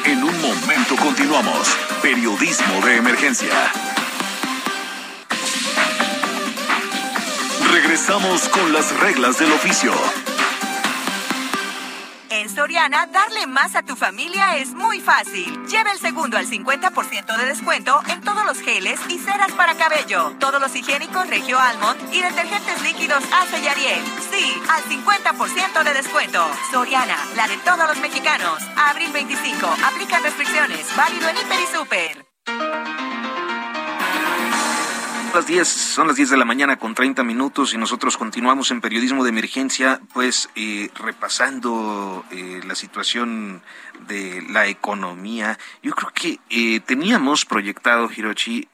[0.05, 1.77] En un momento continuamos.
[2.03, 4.02] Periodismo de Emergencia.
[7.83, 9.93] Regresamos con las reglas del oficio.
[12.31, 15.67] En Soriana, darle más a tu familia es muy fácil.
[15.67, 20.33] Lleva el segundo al 50% de descuento en todos los geles y ceras para cabello,
[20.39, 24.01] todos los higiénicos Regio Almond y detergentes líquidos Ace y Ariel.
[24.31, 26.41] Sí, al 50% de descuento.
[26.71, 28.63] Soriana, la de todos los mexicanos.
[28.77, 29.67] Abril 25.
[29.85, 30.87] Aplica restricciones.
[30.97, 32.32] Válido en Hiper y Super
[35.35, 38.81] las 10, son las 10 de la mañana con 30 minutos y nosotros continuamos en
[38.81, 43.63] periodismo de emergencia, pues eh, repasando eh, la situación
[44.07, 45.59] de la economía.
[45.83, 48.69] Yo creo que eh, teníamos proyectado, Hirochi,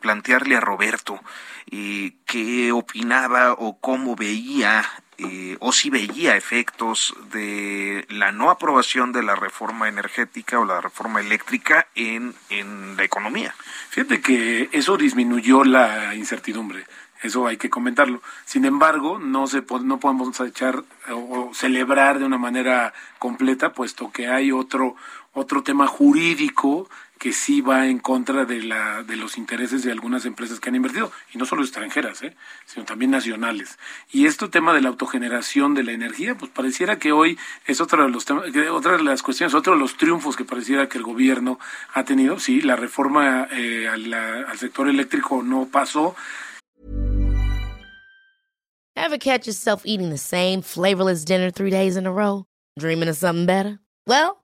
[0.00, 1.20] plantearle a Roberto
[2.26, 4.84] qué opinaba o cómo veía
[5.60, 11.20] o si veía efectos de la no aprobación de la reforma energética o la reforma
[11.20, 13.54] eléctrica en, en la economía.
[13.90, 16.84] Fíjate que eso disminuyó la incertidumbre.
[17.22, 18.20] Eso hay que comentarlo.
[18.44, 24.28] Sin embargo, no se no podemos echar o celebrar de una manera completa, puesto que
[24.28, 24.94] hay otro
[25.34, 26.88] otro tema jurídico
[27.24, 30.74] que sí va en contra de, la, de los intereses de algunas empresas que han
[30.74, 32.36] invertido, y no solo extranjeras, ¿eh?
[32.66, 33.78] sino también nacionales.
[34.12, 38.02] Y este tema de la autogeneración de la energía, pues pareciera que hoy es otro
[38.02, 41.58] de los otra de las cuestiones, otro de los triunfos que pareciera que el gobierno
[41.94, 42.38] ha tenido.
[42.38, 46.14] Sí, la reforma eh, al, al sector eléctrico no pasó.
[48.94, 52.44] Ever catch yourself eating the same flavorless dinner three days in a row?
[52.78, 53.78] Dreaming of something better?
[54.06, 54.43] Well,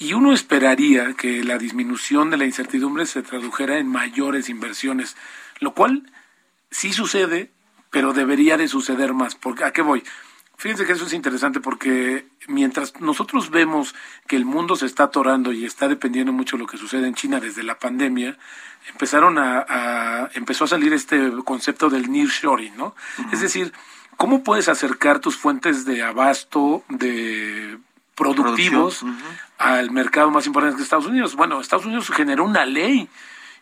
[0.00, 5.14] Y uno esperaría que la disminución de la incertidumbre se tradujera en mayores inversiones,
[5.58, 6.10] lo cual
[6.70, 7.52] sí sucede,
[7.90, 9.34] pero debería de suceder más.
[9.34, 10.02] Porque, ¿A qué voy?
[10.56, 13.94] Fíjense que eso es interesante porque mientras nosotros vemos
[14.26, 17.14] que el mundo se está atorando y está dependiendo mucho de lo que sucede en
[17.14, 18.38] China desde la pandemia,
[18.90, 22.94] empezaron a, empezó a salir este concepto del nearshoring, ¿no?
[23.32, 23.74] Es decir,
[24.16, 27.78] ¿cómo puedes acercar tus fuentes de abasto de
[28.20, 29.04] productivos
[29.58, 31.34] al mercado más importante que Estados Unidos?
[31.34, 33.08] Bueno, Estados Unidos generó una ley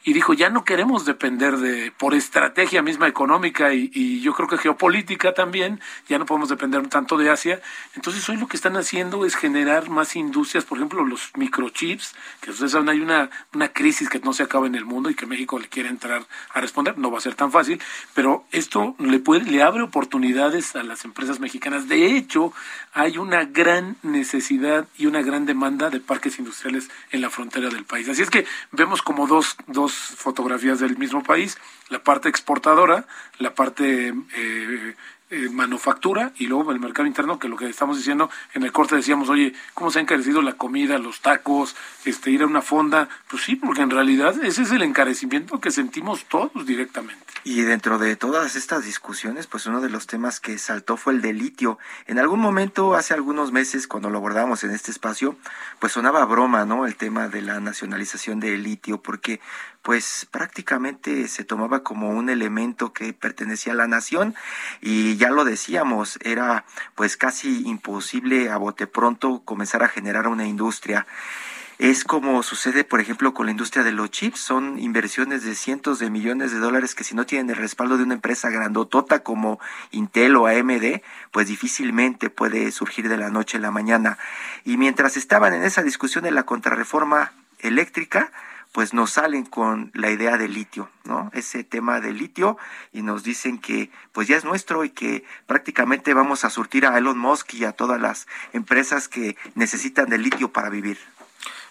[0.05, 4.59] y dijo ya no queremos depender de por estrategia misma económica y, yo creo que
[4.59, 7.61] geopolítica también ya no podemos depender tanto de Asia
[7.95, 12.51] entonces hoy lo que están haciendo es generar más industrias por ejemplo los microchips que
[12.51, 15.27] ustedes saben hay una una crisis que no se acaba en el mundo y que
[15.27, 17.81] México le quiere entrar a responder no va a ser tan fácil
[18.15, 21.89] pero esto le puede le abre oportunidades a las empresas mexicanas.
[21.89, 22.53] De hecho
[22.93, 27.85] hay una gran necesidad y una gran demanda de parques industriales en la frontera del
[27.85, 28.09] país.
[28.09, 33.07] Así es que vemos como dos dos fotografías del mismo país, la parte exportadora,
[33.39, 34.95] la parte eh,
[35.31, 38.97] eh, manufactura y luego el mercado interno, que lo que estamos diciendo en el corte
[38.97, 43.09] decíamos, oye, ¿cómo se ha encarecido la comida, los tacos, este ir a una fonda?
[43.29, 47.29] Pues sí, porque en realidad ese es el encarecimiento que sentimos todos directamente.
[47.45, 51.21] Y dentro de todas estas discusiones, pues uno de los temas que saltó fue el
[51.21, 51.79] de litio.
[52.07, 55.37] En algún momento, hace algunos meses, cuando lo abordamos en este espacio,
[55.79, 56.87] pues sonaba broma, ¿no?
[56.87, 59.41] El tema de la nacionalización del litio, porque
[59.83, 64.35] pues prácticamente se tomaba como un elemento que pertenecía a la nación
[64.81, 70.47] y ya lo decíamos, era pues casi imposible a bote pronto comenzar a generar una
[70.47, 71.07] industria.
[71.79, 74.41] Es como sucede, por ejemplo, con la industria de los chips.
[74.41, 78.03] Son inversiones de cientos de millones de dólares que si no tienen el respaldo de
[78.03, 79.61] una empresa grandotota como
[79.93, 84.19] Intel o AMD, pues difícilmente puede surgir de la noche a la mañana.
[84.65, 88.33] Y mientras estaban en esa discusión de la contrarreforma eléctrica,
[88.73, 91.31] pues nos salen con la idea del litio, ¿no?
[91.33, 92.59] Ese tema del litio
[92.93, 96.97] y nos dicen que pues ya es nuestro y que prácticamente vamos a surtir a
[96.97, 100.99] Elon Musk y a todas las empresas que necesitan del litio para vivir.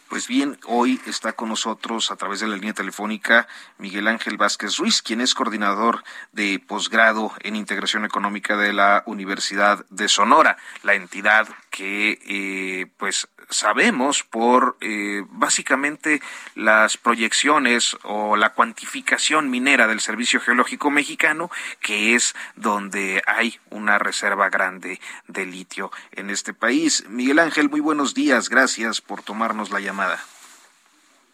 [0.09, 3.45] Pues bien, hoy está con nosotros a través de la línea telefónica
[3.77, 9.85] Miguel Ángel Vázquez Ruiz, quien es coordinador de posgrado en integración económica de la Universidad
[9.89, 16.21] de Sonora, la entidad que eh, pues sabemos por eh, básicamente
[16.55, 23.99] las proyecciones o la cuantificación minera del Servicio Geológico Mexicano, que es donde hay una
[23.99, 27.07] reserva grande de litio en este país.
[27.09, 30.17] Miguel Ángel, muy buenos días, gracias por tomarnos la llamada.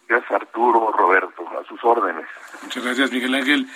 [0.10, 2.26] Gracias Arturo, Roberto, a sus órdenes.
[2.64, 3.70] Muchas gracias Miguel Ángel.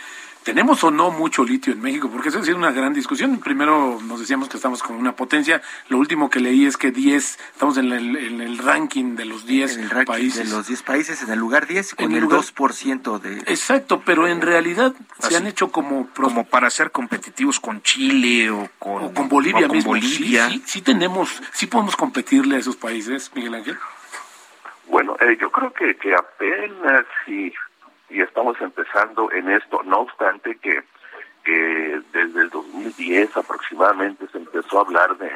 [0.48, 2.10] ¿Tenemos o no mucho litio en México?
[2.10, 3.38] Porque eso ha sido una gran discusión.
[3.42, 5.62] Primero nos decíamos que estamos con una potencia.
[5.90, 9.46] Lo último que leí es que 10, estamos en el, en el ranking de los
[9.46, 10.50] 10 países.
[10.50, 13.40] De los 10 países, en el lugar 10, con el, 2% de...
[13.40, 16.08] Exacto, pero en realidad se han hecho como...
[16.16, 19.92] Como para ser competitivos con Chile o con, con Bolivia mismo.
[19.92, 20.48] Bolivia.
[20.48, 23.78] Sí, sí, tenemos, sí podemos competirle a esos países, Miguel Ángel.
[24.86, 27.52] Bueno, eh, yo creo que, que apenas si
[28.10, 29.82] y estamos empezando en esto.
[29.84, 30.84] No obstante que,
[32.12, 35.32] desde el 2010 aproximadamente se empezó a hablar de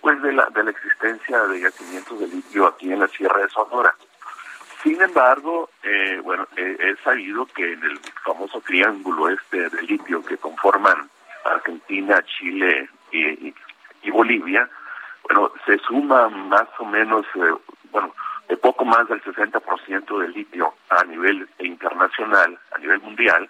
[0.00, 3.48] pues de la, de la existencia de yacimientos de litio aquí en la Sierra de
[3.48, 3.94] Sonora.
[4.82, 10.36] Sin embargo, eh, bueno, he sabido que en el famoso triángulo este de litio que
[10.36, 11.08] conforman
[11.44, 13.54] Argentina, Chile y,
[14.02, 14.68] y, Bolivia,
[15.24, 17.54] bueno, se suma más o menos, eh,
[17.90, 18.14] bueno,
[18.48, 23.48] de poco más del 60% del litio a nivel internacional, a nivel mundial,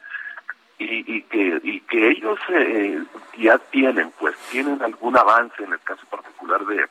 [0.78, 3.02] y, que y que ellos eh,
[3.37, 6.87] ya tienen, pues tienen algún avance en el caso particular de,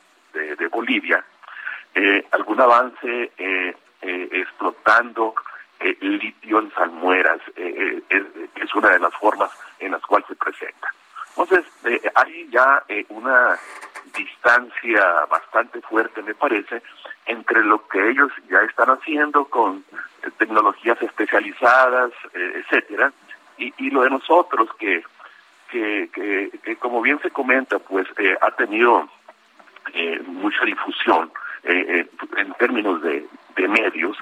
[0.68, 1.24] Bolivia,
[1.94, 5.34] eh, algún avance eh, explotando
[5.80, 8.02] el litio en salmueras, es,
[8.54, 10.92] es una de las formas en las cuales se presenta.
[11.30, 11.64] Entonces,
[12.14, 13.58] hay ya una
[14.16, 16.82] distancia bastante fuerte, me parece,
[17.26, 19.84] entre lo que ellos ya están haciendo con
[20.22, 23.12] eh, tecnologías especializadas, eh, etcétera,
[23.56, 25.02] y, y, lo de nosotros que,
[25.70, 26.08] que,
[26.62, 29.08] que, como bien se comenta, pues eh, ha tenido
[30.26, 31.32] mucha difusión
[31.64, 34.18] en términos de, de medios,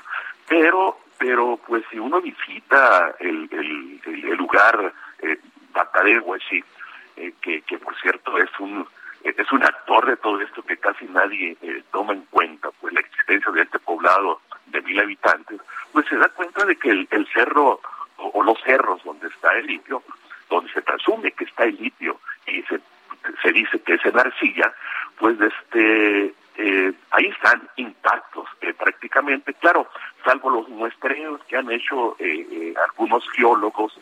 [0.49, 4.93] pero pero pues si uno visita el, el, el lugar
[6.49, 6.63] sí,
[7.41, 8.87] que, que por cierto es un
[9.37, 11.57] es un actor de todo esto que casi nadie
[11.91, 15.61] toma en cuenta, pues la existencia de este poblado de mil habitantes,
[15.93, 17.81] pues se da cuenta de que el, cerro
[18.19, 20.03] o, los cerros donde está el litio,
[20.49, 22.81] donde se presume que está el litio y se,
[23.43, 24.73] se dice que es en arcilla,
[25.19, 29.89] pues este eh, ahí están intactos eh, prácticamente, claro,
[30.25, 33.99] salvo los muestreos que han hecho eh, algunos geólogos,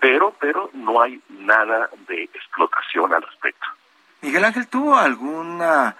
[0.00, 3.66] pero pero no hay nada de explotación al respecto.
[4.24, 5.96] Miguel Ángel, ¿tuvo alguna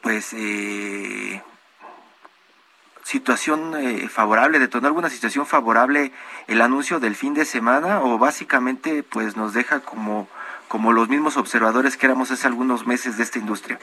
[0.00, 1.42] pues eh,
[3.02, 6.12] situación eh, favorable, detonó alguna situación favorable
[6.46, 10.28] el anuncio del fin de semana o básicamente pues nos deja como,
[10.68, 13.80] como los mismos observadores que éramos hace algunos meses de esta industria?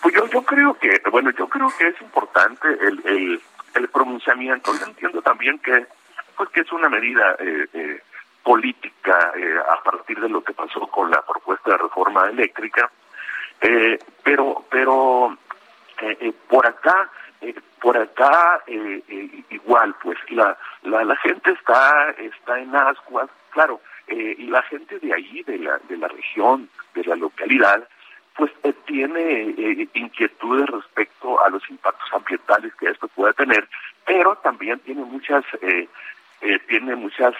[0.00, 3.42] Pues yo, yo creo que, bueno, yo creo que es importante el,
[3.74, 4.72] el, pronunciamiento.
[4.78, 5.84] Yo entiendo también que,
[6.36, 8.02] pues que es una medida eh, eh,
[8.44, 9.32] política
[9.68, 12.90] a partir de lo que pasó con la propuesta de reforma eléctrica,
[14.22, 15.36] pero, pero
[16.48, 17.10] por acá
[17.44, 23.28] eh, por acá eh, eh, igual, pues la, la, la gente está, está en ascuas,
[23.50, 27.86] claro, y la gente de ahí, de la, de la región, de la localidad,
[28.36, 28.50] pues
[28.86, 33.66] tiene inquietudes respecto a los impactos ambientales que esto puede tener,
[34.04, 35.44] pero también tiene muchas
[36.68, 37.34] tiene muchas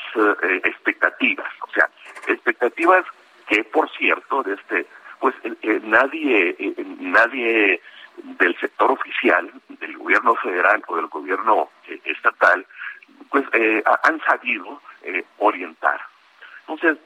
[0.65, 1.89] expectativas, o sea,
[2.27, 3.05] expectativas
[3.49, 4.87] que por cierto de este
[5.21, 5.35] pues
[5.83, 6.57] nadie
[6.99, 7.81] nadie
[8.17, 12.67] del sector oficial, del gobierno federal o del gobierno eh, estatal,
[13.31, 16.01] pues eh, han sabido eh, orientar.
[16.61, 16.99] Entonces,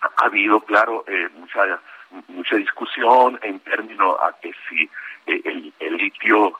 [0.00, 1.80] ha habido, claro, mucha
[2.28, 4.88] mucha discusión en términos a que si
[5.26, 6.58] el, el, litio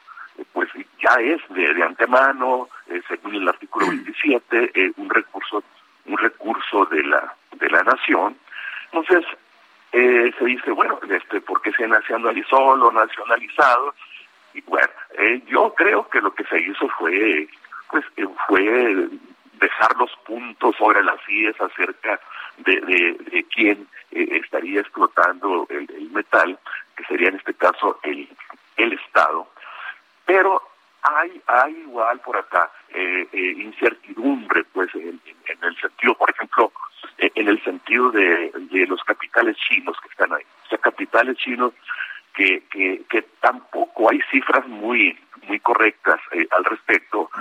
[0.53, 0.69] pues
[1.01, 2.69] ya es de, de antemano,
[3.07, 5.63] según el artículo 27, un recurso
[6.05, 8.35] un recurso de la de la nación.
[8.91, 9.25] Entonces,
[9.91, 13.95] eh, se dice, bueno, este, ¿por qué se nacionalizó lo nacionalizado?
[14.53, 17.47] Y bueno, eh, yo creo que lo que se hizo fue,
[17.89, 19.07] pues, eh, fue
[19.53, 22.19] dejar los puntos sobre las ideas acerca
[22.57, 26.57] de, de, quién estaría explotando el, metal,
[26.95, 28.27] que sería en este caso el,
[28.77, 29.47] el Estado.
[30.29, 30.61] Pero
[31.01, 32.71] hay, hay igual por acá
[33.33, 36.71] incertidumbre, pues, en, en, el sentido, por ejemplo,
[37.17, 40.43] en el sentido de, de los capitales chinos que están ahí.
[40.65, 41.73] O sea, capitales chinos
[42.35, 47.31] que, que, que tampoco hay cifras muy muy correctas eh, al respecto.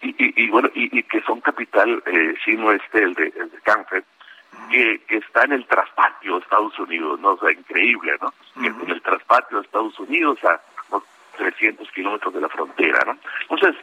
[0.00, 3.50] Y, y, y, bueno y, y, que son capital eh, chino este el de el
[3.50, 4.04] de Cáncer
[4.70, 8.32] que, que está en el traspatio de Estados Unidos no o sea increíble no
[8.64, 10.60] en el traspatio de Estados Unidos a
[11.38, 13.74] 300 kilómetros de la frontera no entonces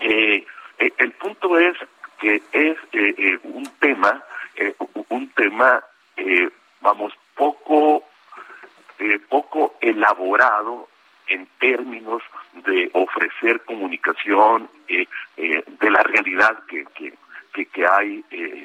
[0.00, 0.46] eh,
[0.78, 1.76] eh el punto es
[2.20, 4.22] que es eh, eh, un tema
[4.58, 4.74] eh,
[5.10, 5.84] un tema,
[6.16, 6.50] eh,
[6.80, 8.02] vamos, poco,
[9.28, 10.88] poco elaborado
[11.28, 12.22] en términos
[12.66, 16.84] de ofrecer comunicación de la realidad que,
[17.52, 18.24] que, que, hay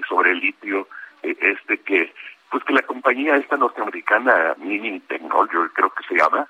[0.10, 0.88] sobre el litio,
[1.22, 2.12] este que
[2.54, 6.48] pues que la compañía esta norteamericana Mining Technology, creo que se llama,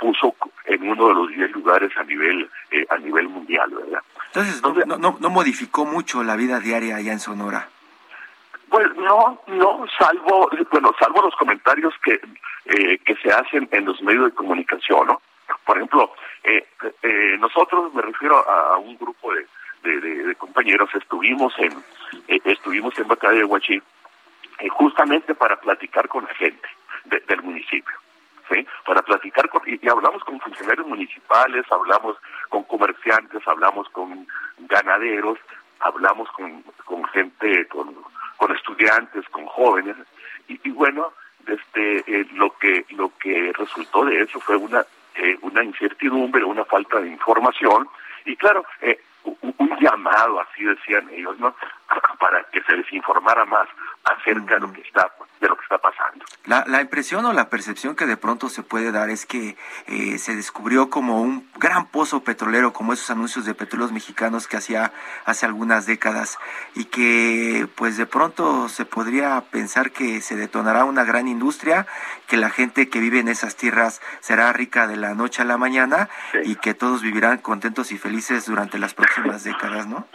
[0.00, 0.34] puso
[0.64, 2.50] en uno de los 10 lugares a nivel
[2.88, 4.00] a nivel mundial, ¿verdad?
[4.28, 7.68] Entonces, no, no, no modificó mucho la vida diaria allá en Sonora.
[8.70, 12.18] Pues no, no, salvo, bueno, salvo los comentarios que,
[12.64, 15.20] eh, que se hacen en los medios de comunicación, ¿no?
[15.66, 16.66] Por ejemplo, eh,
[17.02, 21.74] eh, nosotros, me refiero a, un grupo de, de, compañeros, estuvimos en,
[22.26, 23.82] estuvimos en Batalla de Huachí,
[24.68, 26.68] justamente para platicar con la gente
[27.04, 27.94] del municipio.
[28.50, 28.66] ¿Sí?
[28.84, 32.16] para platicar con, y, hablamos con funcionarios municipales, hablamos
[32.50, 34.26] con comerciantes, hablamos con
[34.58, 35.38] ganaderos,
[35.78, 37.94] hablamos con, con gente, con
[38.42, 39.94] con estudiantes, con jóvenes,
[40.48, 41.12] y, bueno,
[41.46, 46.64] este, eh, lo que lo que resultó de eso fue una eh, una incertidumbre, una
[46.64, 47.88] falta de información,
[48.24, 51.54] y claro, eh, un, llamado, así decían ellos, ¿no?
[52.20, 53.68] Para que se les informara más
[54.04, 55.10] acerca de lo que está
[55.42, 56.24] de lo que está pasando.
[56.44, 59.56] La, la impresión o la percepción que de pronto se puede dar es que
[59.88, 64.56] eh, se descubrió como un gran pozo petrolero, como esos anuncios de petróleos mexicanos que
[64.56, 64.92] hacía
[65.24, 66.38] hace algunas décadas,
[66.74, 71.88] y que pues de pronto se podría pensar que se detonará una gran industria,
[72.28, 75.58] que la gente que vive en esas tierras será rica de la noche a la
[75.58, 76.08] mañana
[76.44, 79.11] y que todos vivirán contentos y felices durante las próximas
[79.44, 80.06] décadas, ¿no?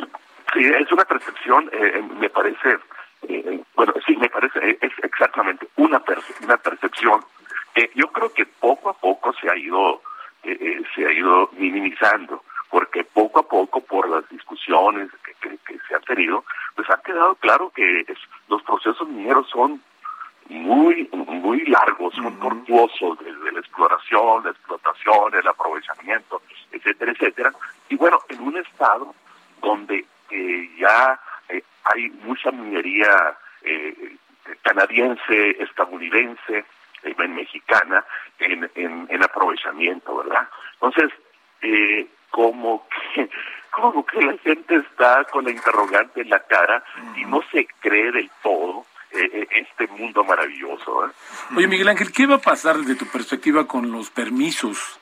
[0.53, 2.79] Sí, es una percepción, eh, me parece
[3.23, 6.01] eh, bueno, sí, me parece, eh, es exactamente una,
[6.43, 7.21] una percepción.
[7.73, 10.01] que yo creo que poco a poco se ha ido,
[10.43, 15.09] eh, se ha ido minimizando, porque poco a poco, por las discusiones
[15.41, 16.43] que, que, se han tenido,
[16.75, 18.05] pues ha quedado claro que
[18.49, 19.81] los procesos mineros son
[20.49, 26.41] muy muy largos, son tortuosos desde la exploración, la explotación, el aprovechamiento,
[26.71, 27.53] etcétera, etcétera.
[27.89, 29.13] Y bueno, en un estado
[29.61, 31.19] donde eh, ya
[31.49, 34.15] eh, hay mucha minería eh,
[34.61, 36.65] canadiense, estadounidense,
[37.29, 38.03] mexicana
[38.39, 40.47] en, en, aprovechamiento, ¿verdad?
[40.73, 41.11] Entonces,
[42.31, 43.29] como que
[43.71, 46.83] como que la gente está con la interrogante en la cara
[47.15, 48.85] y no se cree del todo
[49.51, 51.11] este mundo maravilloso.
[51.55, 54.99] Oye, Miguel Ángel, ¿qué va a pasar desde tu perspectiva con los permisos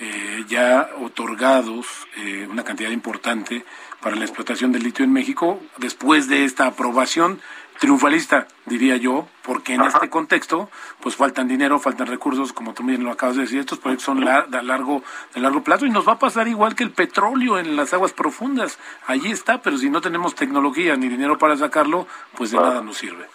[0.00, 1.86] eh, ya otorgados,
[2.16, 3.64] eh, una cantidad importante
[4.00, 7.40] para la explotación del litio en México, después de esta aprobación
[7.78, 10.68] triunfalista, diría yo, porque en este contexto,
[11.00, 14.20] pues faltan dinero, faltan recursos, como tú bien lo acabas de decir, estos proyectos son
[14.20, 15.02] de largo,
[15.34, 18.12] de largo plazo y nos va a pasar igual que el petróleo en las aguas
[18.12, 18.78] profundas.
[19.06, 22.06] Allí está, pero si no tenemos tecnología ni dinero para sacarlo,
[22.36, 23.26] pues de nada nos sirve.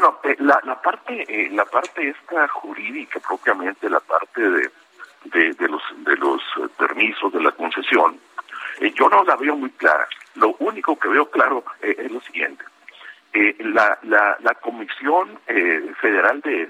[0.00, 4.70] Bueno, eh, la, la parte, la parte esta jurídica propiamente, la parte de
[5.24, 8.16] de, los, de los eh, permisos de la concesión,
[8.80, 10.06] eh, yo no la veo muy clara.
[10.36, 12.64] Lo único que veo claro eh, es lo siguiente.
[13.58, 15.40] la, la, la Comisión
[16.00, 16.68] Federal de,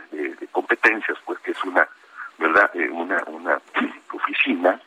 [0.51, 1.87] Competencias, pues que es una,
[2.39, 2.71] ¿verdad?
[2.91, 3.61] una, una
[4.13, 4.81] oficina,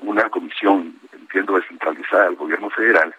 [0.00, 3.14] una comisión, entiendo, descentralizada del gobierno federal,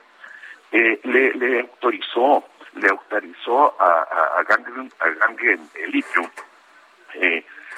[0.72, 2.44] le, le autorizó
[2.76, 6.30] le autorizó a, a, a Gangen, a Lithium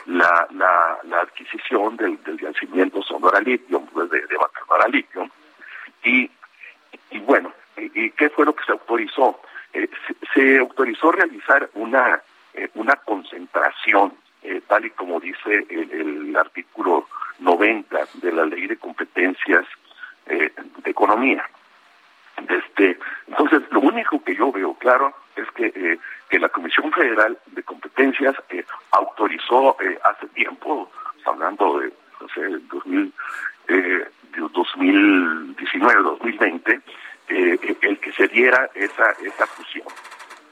[0.06, 5.30] la, la, la adquisición del, del yacimiento Sonora Lithium, pues de, de Bacanora Lithium,
[6.04, 6.30] y,
[7.12, 9.40] y bueno, y, qué fue lo que se autorizó?
[9.74, 9.90] Eh,
[10.34, 12.22] se, autorizó realizar una,
[12.54, 17.08] eh, una concentración, eh, tal y como dice el, el, artículo
[17.40, 19.66] 90 de la Ley de Competencias
[20.26, 20.52] de
[20.86, 21.44] Economía.
[22.48, 27.38] Este, entonces, lo único que yo veo claro es que, eh, que la Comisión Federal
[27.48, 30.90] de Competencias eh, autorizó eh, hace tiempo,
[31.26, 33.14] hablando de, no sé, 2000,
[34.54, 36.82] 2019, 2020,
[37.30, 39.88] el que se diera esa, esa fusión.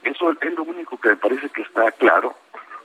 [0.04, 2.36] Eso es lo único que me parece que está claro,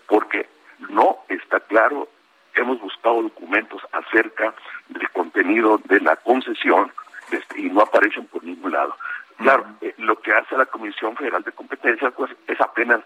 [0.08, 0.46] porque
[0.90, 2.08] no está claro,
[2.54, 4.54] hemos buscado documentos acerca
[4.88, 6.92] del contenido de la concesión,
[7.32, 8.96] este, y no aparecen por ningún lado.
[9.38, 13.00] Claro, eh, lo que hace la Comisión Federal de Competencia pues, es apenas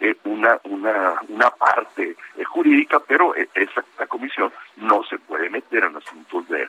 [0.00, 5.96] eh, una, una, una parte eh, jurídica, pero esa comisión no se puede meter en
[5.96, 6.68] asuntos de,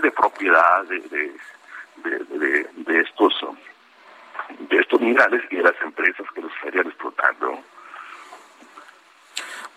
[0.00, 3.34] de, propiedad de, de, de, estos
[4.58, 7.60] de estos minerales y de las empresas que los estarían explotando.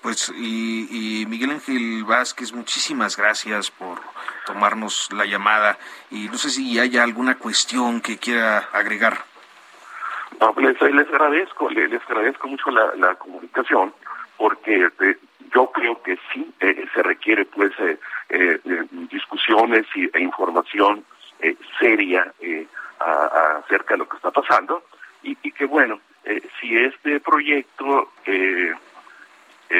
[0.01, 3.99] Pues y, y Miguel Ángel Vázquez, muchísimas gracias por
[4.45, 5.77] tomarnos la llamada
[6.11, 9.25] y no sé si haya alguna cuestión que quiera agregar.
[10.39, 13.93] No, les, les agradezco, les, agradezco mucho la, comunicación
[14.37, 15.17] porque eh,
[15.53, 18.59] yo creo que sí eh, se requiere pues eh,
[19.09, 21.03] discusiones y, e información
[21.79, 22.33] seria
[22.99, 24.83] acerca de lo que está pasando
[25.23, 25.99] y, y que bueno,
[26.59, 28.11] si este proyecto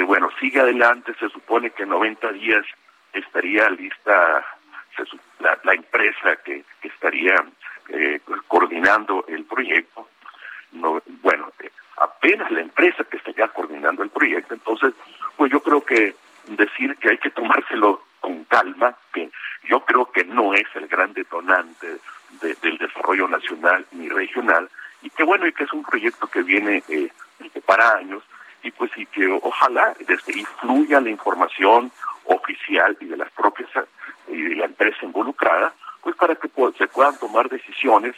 [0.06, 2.66] bueno sigue adelante, se supone que en 90 días
[3.14, 4.46] estaría lista
[5.40, 7.36] la, empresa que, estaría
[7.90, 10.08] eh, coordinando el proyecto,
[10.72, 14.94] no, bueno, eh, apenas la empresa que estaría coordinando el proyecto, entonces,
[15.36, 16.16] pues yo creo que
[16.48, 19.30] decir que hay que tomárselo con calma, que
[19.64, 21.98] yo creo que no es el gran detonante
[22.42, 24.70] del desarrollo nacional ni regional,
[25.02, 27.10] y que bueno, y que es un proyecto que viene eh,
[27.66, 28.24] para años,
[28.64, 31.92] y pues y que ojalá desde fluya la información
[32.26, 33.70] oficial y de las propias
[34.28, 38.16] y de la empresa involucrada, pues para que se puedan tomar decisiones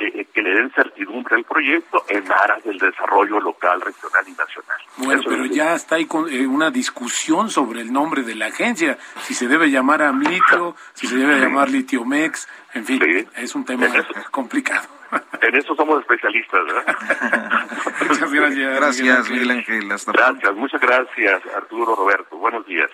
[0.00, 4.32] eh, eh, que le den certidumbre al proyecto en aras del desarrollo local, regional y
[4.32, 4.78] nacional.
[4.96, 8.98] Bueno, pero ya está ahí con, eh, una discusión sobre el nombre de la agencia,
[9.22, 13.64] si se debe llamar a Litio, si se debe llamar Litiomex, en fin, es un
[13.64, 13.86] tema
[14.30, 14.95] complicado.
[15.42, 17.68] En eso somos especialistas, ¿verdad?
[18.08, 18.76] muchas gracias.
[18.76, 19.88] Gracias, Miguel Ángel.
[19.88, 22.36] gracias, muchas gracias, Arturo Roberto.
[22.36, 22.90] Buenos días.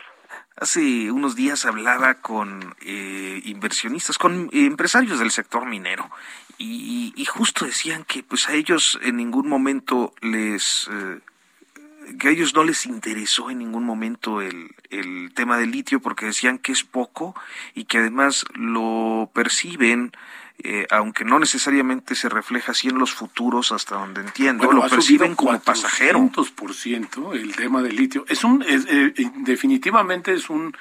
[0.57, 6.11] Hace unos días hablaba con eh, inversionistas, con empresarios del sector minero
[6.59, 11.21] y, justo decían que pues a ellos en ningún momento les eh,
[12.19, 16.27] que a ellos no les interesó en ningún momento el, el tema del litio porque
[16.27, 17.35] decían que es poco
[17.75, 20.13] y que además lo perciben
[20.59, 25.35] eh, aunque no necesariamente se refleja así en los futuros, hasta donde entiendo, lo perciben
[25.35, 26.19] como pasajero.
[27.33, 28.25] el tema del litio.
[28.29, 30.75] Es un, eh, definitivamente es un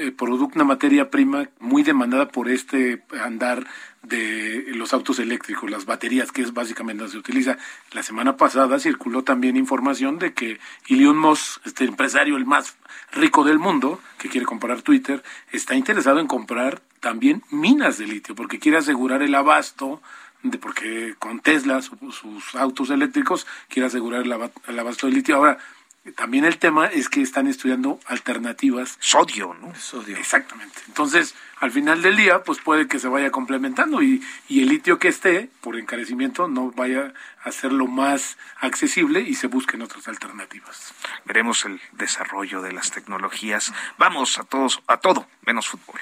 [0.00, 3.66] eh, producto, una materia prima muy demandada por este andar
[4.02, 7.58] de los autos eléctricos, las baterías, que es básicamente donde se utiliza.
[7.90, 12.76] La semana pasada circuló también información de que Elon Musk, este empresario el más
[13.10, 18.34] rico del mundo, que quiere comprar Twitter, está interesado en comprar también minas de litio,
[18.34, 20.00] porque quiere asegurar el abasto
[20.42, 25.36] de porque con Tesla, sus autos eléctricos, quiere asegurar el, abasto de litio.
[25.36, 25.58] Ahora,
[26.14, 28.96] también el tema es que están estudiando alternativas.
[29.00, 29.74] Sodio, ¿no?
[29.74, 30.16] Sodio.
[30.16, 30.80] Exactamente.
[30.86, 34.98] Entonces, al final del día, pues puede que se vaya complementando y, y el litio
[34.98, 40.08] que esté, por encarecimiento, no vaya a ser lo más accesible y se busquen otras
[40.08, 40.94] alternativas.
[41.24, 43.72] Veremos el desarrollo de las tecnologías.
[43.98, 46.00] Vamos a todos, a todo, menos fútbol.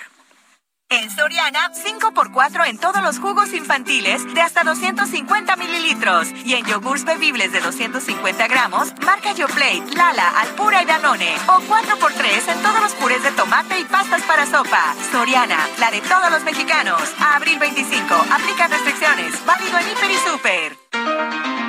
[0.88, 6.28] En Soriana, 5x4 en todos los jugos infantiles de hasta 250 mililitros.
[6.44, 11.34] Y en yogurts bebibles de 250 gramos, marca YoPlate, Lala, Alpura y Danone.
[11.48, 14.94] O 4x3 en todos los purés de tomate y pastas para sopa.
[15.10, 17.02] Soriana, la de todos los mexicanos.
[17.18, 19.44] A abril 25, aplica restricciones.
[19.44, 21.65] Válido en Hiper y Super.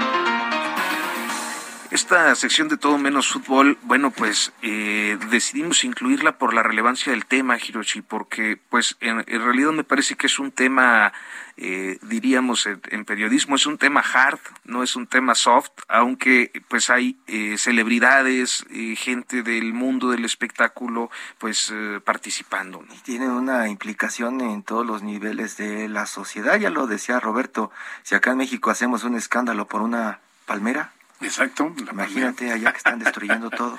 [1.90, 7.26] Esta sección de todo menos fútbol, bueno, pues eh, decidimos incluirla por la relevancia del
[7.26, 11.14] tema, Hiroshi, porque pues en, realidad me parece que es un tema,
[11.56, 16.90] eh, diríamos en, periodismo, es un tema hard, no es un tema soft, aunque pues
[16.90, 18.66] hay eh, celebridades,
[18.98, 21.74] gente del mundo del espectáculo, pues
[22.04, 22.84] participando.
[22.94, 27.72] Y tiene una implicación en todos los niveles de la sociedad, ya lo decía Roberto,
[28.04, 30.92] si acá en México hacemos un escándalo por una palmera,
[31.22, 31.74] Exacto.
[31.92, 33.78] Imagínate allá que están destruyendo todo.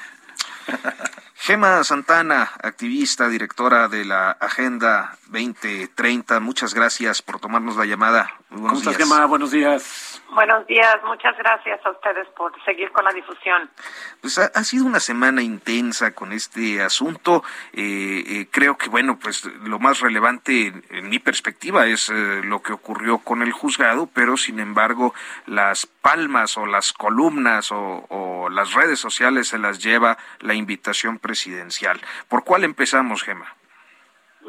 [1.40, 8.34] Gema Santana, activista, directora de la Agenda 2030, muchas gracias por tomarnos la llamada.
[8.50, 9.26] ¿Cómo estás, Gema?
[9.26, 10.22] Buenos días.
[10.32, 13.70] Buenos días, muchas gracias a ustedes por seguir con la difusión.
[14.22, 17.42] Pues ha, sido una semana intensa con este asunto.
[17.72, 22.62] Eh, eh, creo que, bueno, pues lo más relevante en, mi perspectiva es eh, lo
[22.62, 25.14] que ocurrió con el juzgado, pero sin embargo
[25.46, 31.18] las palmas o las columnas o, o las redes sociales se las lleva la invitación
[31.18, 32.00] presidencial.
[32.28, 33.58] ¿Por cuál empezamos, Gema?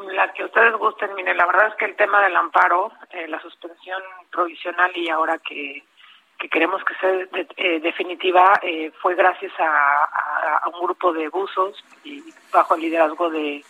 [0.07, 3.41] La que ustedes gusten, mire, la verdad es que el tema del amparo, eh, la
[3.41, 5.83] suspensión provisional y ahora que,
[6.49, 7.27] queremos que sea
[7.57, 12.23] eh, definitiva, eh, fue gracias a, un grupo de buzos y
[12.53, 13.63] bajo el liderazgo de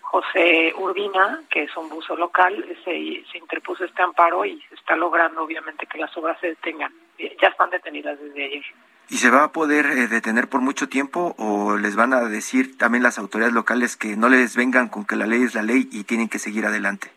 [0.00, 4.96] José Urbina, que es un buzo local, se, se interpuso este amparo y se está
[4.96, 6.92] logrando obviamente que las obras se detengan.
[7.18, 8.64] Ya están detenidas desde ayer.
[9.10, 12.78] ¿Y se va a poder eh, detener por mucho tiempo o les van a decir
[12.78, 15.88] también las autoridades locales que no les vengan con que la ley es la ley
[15.92, 17.10] y tienen que seguir adelante?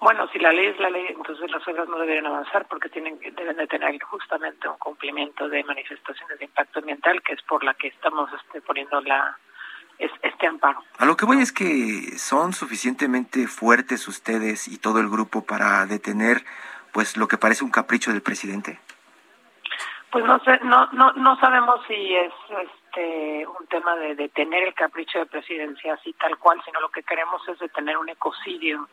[0.00, 3.18] Bueno, si la ley es la ley, entonces las obras no deberían avanzar porque tienen
[3.18, 7.72] deben de tener justamente un cumplimiento de manifestaciones de impacto ambiental, que es por la
[7.74, 9.38] que estamos este, poniendo la
[9.98, 10.82] este amparo.
[10.98, 15.86] A lo que voy es que son suficientemente fuertes ustedes y todo el grupo para
[15.86, 16.44] detener
[16.92, 18.78] pues lo que parece un capricho del presidente.
[20.14, 24.72] Pues no sé, no, no, no sabemos si es este un tema de detener el
[24.72, 28.88] capricho de presidencia así tal cual, sino lo que queremos es detener un ecocidio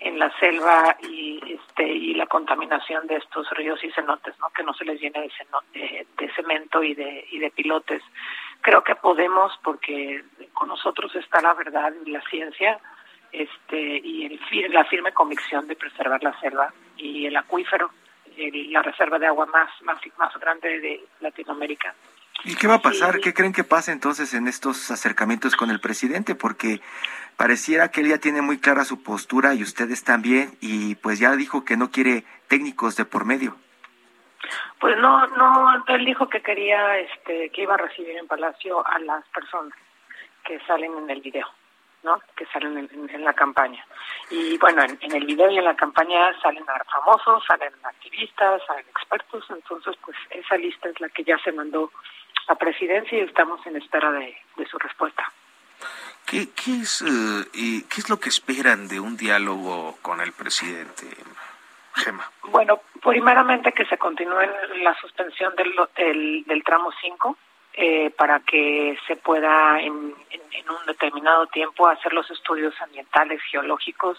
[0.00, 4.48] en la selva y este y la contaminación de estos ríos y cenotes, ¿no?
[4.50, 5.30] Que no se les llene
[5.72, 8.02] de, de, cemento y de y de pilotes.
[8.60, 12.80] Creo que podemos porque con nosotros está la verdad y la ciencia
[13.30, 17.88] este y el, la firme convicción de preservar la selva y el acuífero
[18.70, 21.94] la reserva de agua más, más, más grande de Latinoamérica.
[22.44, 23.20] ¿Y qué va a pasar?
[23.20, 26.34] ¿Qué creen que pasa entonces en estos acercamientos con el presidente?
[26.34, 26.80] Porque
[27.36, 31.32] pareciera que él ya tiene muy clara su postura y ustedes también, y pues ya
[31.32, 33.56] dijo que no quiere técnicos de por medio.
[34.78, 38.98] Pues no, no, él dijo que quería, este, que iba a recibir en Palacio a
[39.00, 39.72] las personas
[40.44, 41.46] que salen en el video
[42.36, 43.84] que salen en, la campaña.
[44.30, 49.44] Y bueno, en, el video y en la campaña salen famosos, salen activistas, salen expertos,
[49.50, 51.90] entonces pues esa lista es la que ya se mandó
[52.48, 54.36] a presidencia y estamos en espera de,
[54.70, 55.30] su respuesta.
[56.26, 61.06] ¿Qué, qué, es, eh, ¿Qué es lo que esperan de un diálogo con el presidente,
[61.94, 62.30] Gema?
[62.44, 64.42] Bueno, primeramente que se continúe
[64.82, 67.36] la suspensión del, del, del tramo 5,
[67.78, 74.18] eh, para que se pueda en, un determinado tiempo hacer los estudios ambientales, geológicos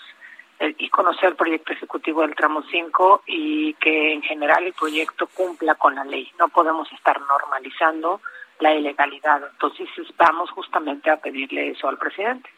[0.59, 5.25] eh, y conocer el proyecto ejecutivo del tramo 5 y que en general el proyecto
[5.27, 6.31] cumpla con la ley.
[6.37, 8.21] No podemos estar normalizando
[8.59, 9.41] la ilegalidad.
[9.51, 12.49] Entonces vamos justamente a pedirle eso al presidente,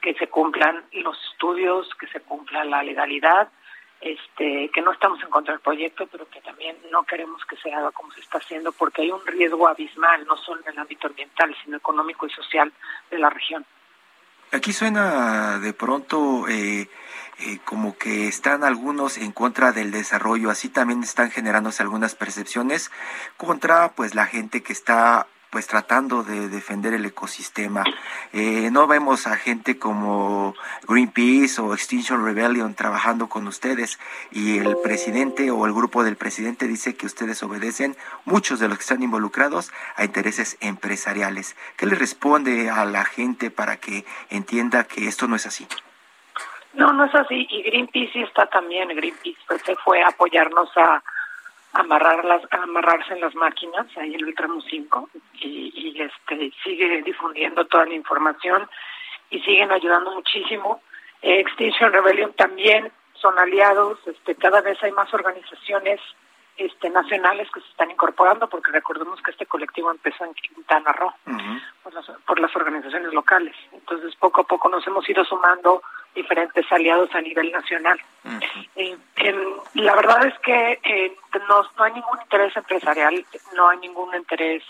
[0.00, 3.48] que se cumplan los estudios, que se cumpla la legalidad
[4.00, 7.72] este, que no estamos en contra del proyecto, pero que también no queremos que se
[7.72, 11.08] haga como se está haciendo, porque hay un riesgo abismal, no solo en el ámbito
[11.08, 12.72] ambiental, sino económico y social
[13.10, 13.64] de la región.
[14.52, 16.88] Aquí suena de pronto eh,
[17.40, 22.90] eh, como que están algunos en contra del desarrollo, así también están generándose algunas percepciones
[23.36, 27.84] contra pues la gente que está pues tratando de defender el ecosistema.
[28.32, 30.54] Eh, no vemos a gente como
[30.86, 33.98] Greenpeace o Extinction Rebellion trabajando con ustedes
[34.30, 38.78] y el presidente o el grupo del presidente dice que ustedes obedecen, muchos de los
[38.78, 41.56] que están involucrados, a intereses empresariales.
[41.76, 45.66] ¿Qué le responde a la gente para que entienda que esto no es así?
[46.74, 47.46] No, no es así.
[47.50, 48.88] Y Greenpeace sí está también.
[48.88, 51.02] Greenpeace pues, se fue a apoyarnos a
[51.78, 55.10] amarrar las, amarrarse en las máquinas ahí en el tramo 5
[55.40, 58.68] y, y este sigue difundiendo toda la información
[59.30, 60.82] y siguen ayudando muchísimo.
[61.22, 66.00] Eh, Extinction Rebellion también son aliados, este, cada vez hay más organizaciones
[66.56, 71.12] este, nacionales que se están incorporando, porque recordemos que este colectivo empezó en Quintana Roo,
[71.84, 73.54] por, las, por las organizaciones locales.
[73.72, 75.82] Entonces, poco a poco nos hemos ido sumando
[76.14, 77.98] diferentes aliados a nivel nacional.
[78.76, 78.96] eh,
[79.74, 81.16] la verdad es que eh,
[81.48, 84.62] no, no hay ningún interés empresarial, no hay ningún interés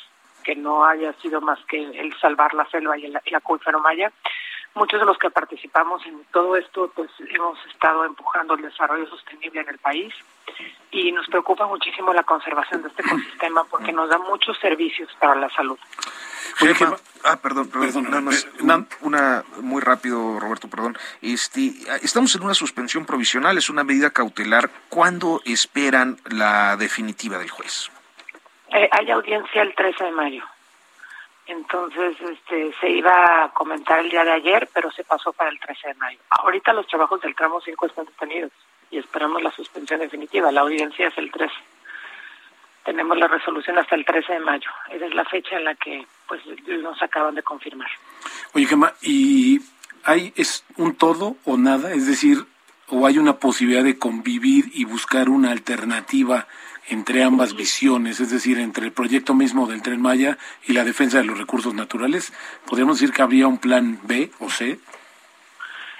[0.45, 4.13] que no haya sido más que el salvar la selva y el, el acuífero maya.
[4.79, 9.61] Muchos de los que participamos en todo esto, pues hemos estado empujando el desarrollo sostenible
[9.61, 10.15] en el país
[10.93, 15.35] y nos preocupa muchísimo la conservación de este ecosistema porque nos da muchos servicios para
[15.35, 15.77] la salud.
[16.59, 20.97] Gema, ah, perdón, perdón, nada más, un- una muy rápido, Roberto, perdón.
[21.23, 21.73] Este,
[22.03, 24.71] estamos en una suspensión provisional, es una medida cautelar.
[24.89, 27.91] ¿Cuándo esperan la definitiva del juez?
[28.71, 30.45] Eh, hay audiencia el 13 de mayo.
[31.49, 35.59] Entonces, este, se iba a comentar el día de ayer, pero se pasó para el
[35.59, 36.19] 13 de mayo.
[36.29, 38.53] Ahorita los trabajos del tramo 5 están detenidos
[38.91, 40.53] y esperamos la suspensión definitiva.
[40.53, 41.53] La audiencia es el 13.
[42.85, 44.71] Tenemos la resolución hasta el 13 de mayo.
[44.91, 47.89] Esa es la fecha en la que pues nos acaban de confirmar.
[48.53, 49.61] Oye, Gemma, ¿y
[50.05, 51.93] hay es un todo o nada?
[51.93, 52.45] Es decir,
[52.89, 56.47] ¿o hay una posibilidad de convivir y buscar una alternativa
[56.91, 58.21] entre ambas visiones?
[58.21, 61.75] Es decir, entre el proyecto mismo del Tren Maya y la defensa de los recursos
[61.75, 62.33] naturales.
[62.67, 64.79] ¿Podríamos decir que habría un plan B o C?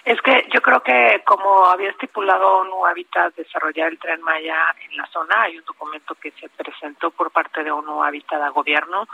[0.05, 4.97] Es que yo creo que como había estipulado ONU Habitat desarrollar el tren Maya en
[4.97, 9.07] la zona, hay un documento que se presentó por parte de ONU Habitat a gobierno,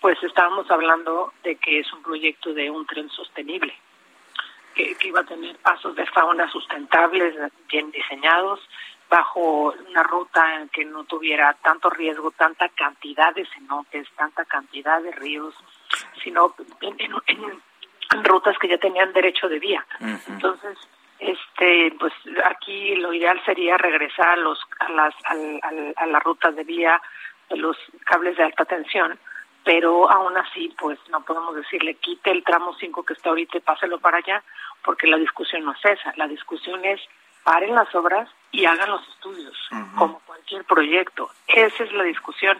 [0.00, 3.74] pues estábamos hablando de que es un proyecto de un tren sostenible,
[4.74, 7.34] que, que iba a tener pasos de fauna sustentables,
[7.70, 8.60] bien diseñados,
[9.14, 15.00] bajo una ruta en que no tuviera tanto riesgo, tanta cantidad de cenotes, tanta cantidad
[15.00, 15.54] de ríos,
[16.22, 17.62] sino en, en, en
[18.12, 19.84] en rutas que ya tenían derecho de vía.
[20.28, 20.78] Entonces,
[21.18, 22.12] este, pues
[22.44, 26.64] aquí lo ideal sería regresar a los a las al, al, a las rutas de
[26.64, 27.00] vía
[27.50, 29.18] de los cables de alta tensión,
[29.64, 33.60] pero aún así, pues no podemos decirle quite el tramo 5 que está ahorita y
[33.60, 34.42] páselo para allá,
[34.82, 36.12] porque la discusión no es esa.
[36.16, 37.00] La discusión es
[37.44, 39.56] paren las obras y hagan los estudios,
[39.96, 41.30] como cualquier proyecto.
[41.46, 42.58] Esa es la discusión.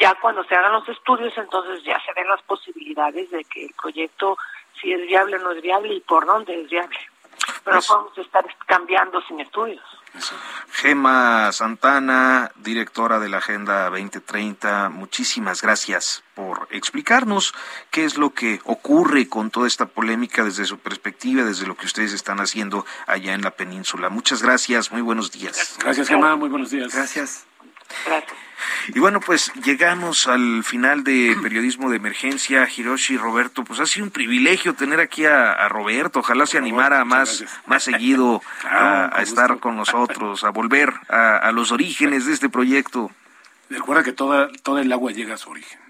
[0.00, 3.74] Ya cuando se hagan los estudios, entonces ya se ven las posibilidades de que el
[3.80, 4.36] proyecto
[4.80, 6.98] si es viable o no es viable y por dónde es viable.
[7.64, 9.84] Pero Pues- podemos estar cambiando sin estudios.
[10.70, 17.54] Gema Santana, directora de la Agenda 2030, muchísimas gracias por explicarnos
[17.90, 21.86] qué es lo que ocurre con toda esta polémica desde su perspectiva, desde lo que
[21.86, 24.08] ustedes están haciendo allá en la península.
[24.08, 25.76] Muchas gracias, muy buenos días.
[25.78, 26.36] Gracias, Gemma.
[26.36, 26.94] Muy buenos días.
[26.94, 27.46] Gracias.
[28.06, 28.42] Gracias.
[28.88, 33.64] Y bueno, pues llegamos al final de Periodismo de Emergencia, Hiroshi Roberto.
[33.64, 36.20] Pues ha sido un privilegio tener aquí a, a Roberto.
[36.20, 37.60] Ojalá se animara más, gracias.
[37.66, 42.48] más seguido Claro, a, estar con nosotros, a volver a, a los orígenes de este
[42.48, 43.10] proyecto.
[43.70, 45.80] Recuerda que toda, toda el agua llega a su origen,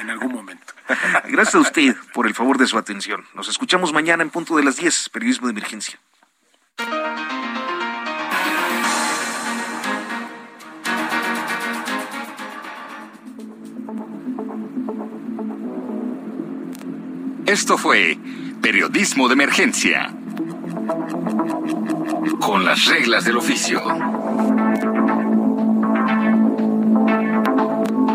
[0.00, 0.72] en algún momento.
[1.28, 3.26] Gracias a usted por el favor de su atención.
[3.34, 5.98] Nos escuchamos mañana en punto de las 10, Periodismo de Emergencia.
[17.48, 18.14] Esto fue
[18.60, 20.14] Periodismo de Emergencia.
[22.42, 23.80] Con las reglas del oficio.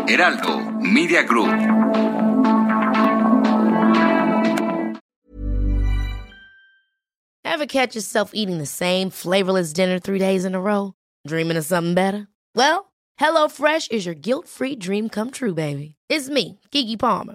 [0.06, 1.48] Heraldo Media Group.
[7.44, 10.92] Ever catch yourself eating the same flavorless dinner three days in a row?
[11.26, 12.28] Dreaming of something better?
[12.54, 15.96] Well, HelloFresh is your guilt free dream come true, baby.
[16.08, 17.34] It's me, Kiki Palmer.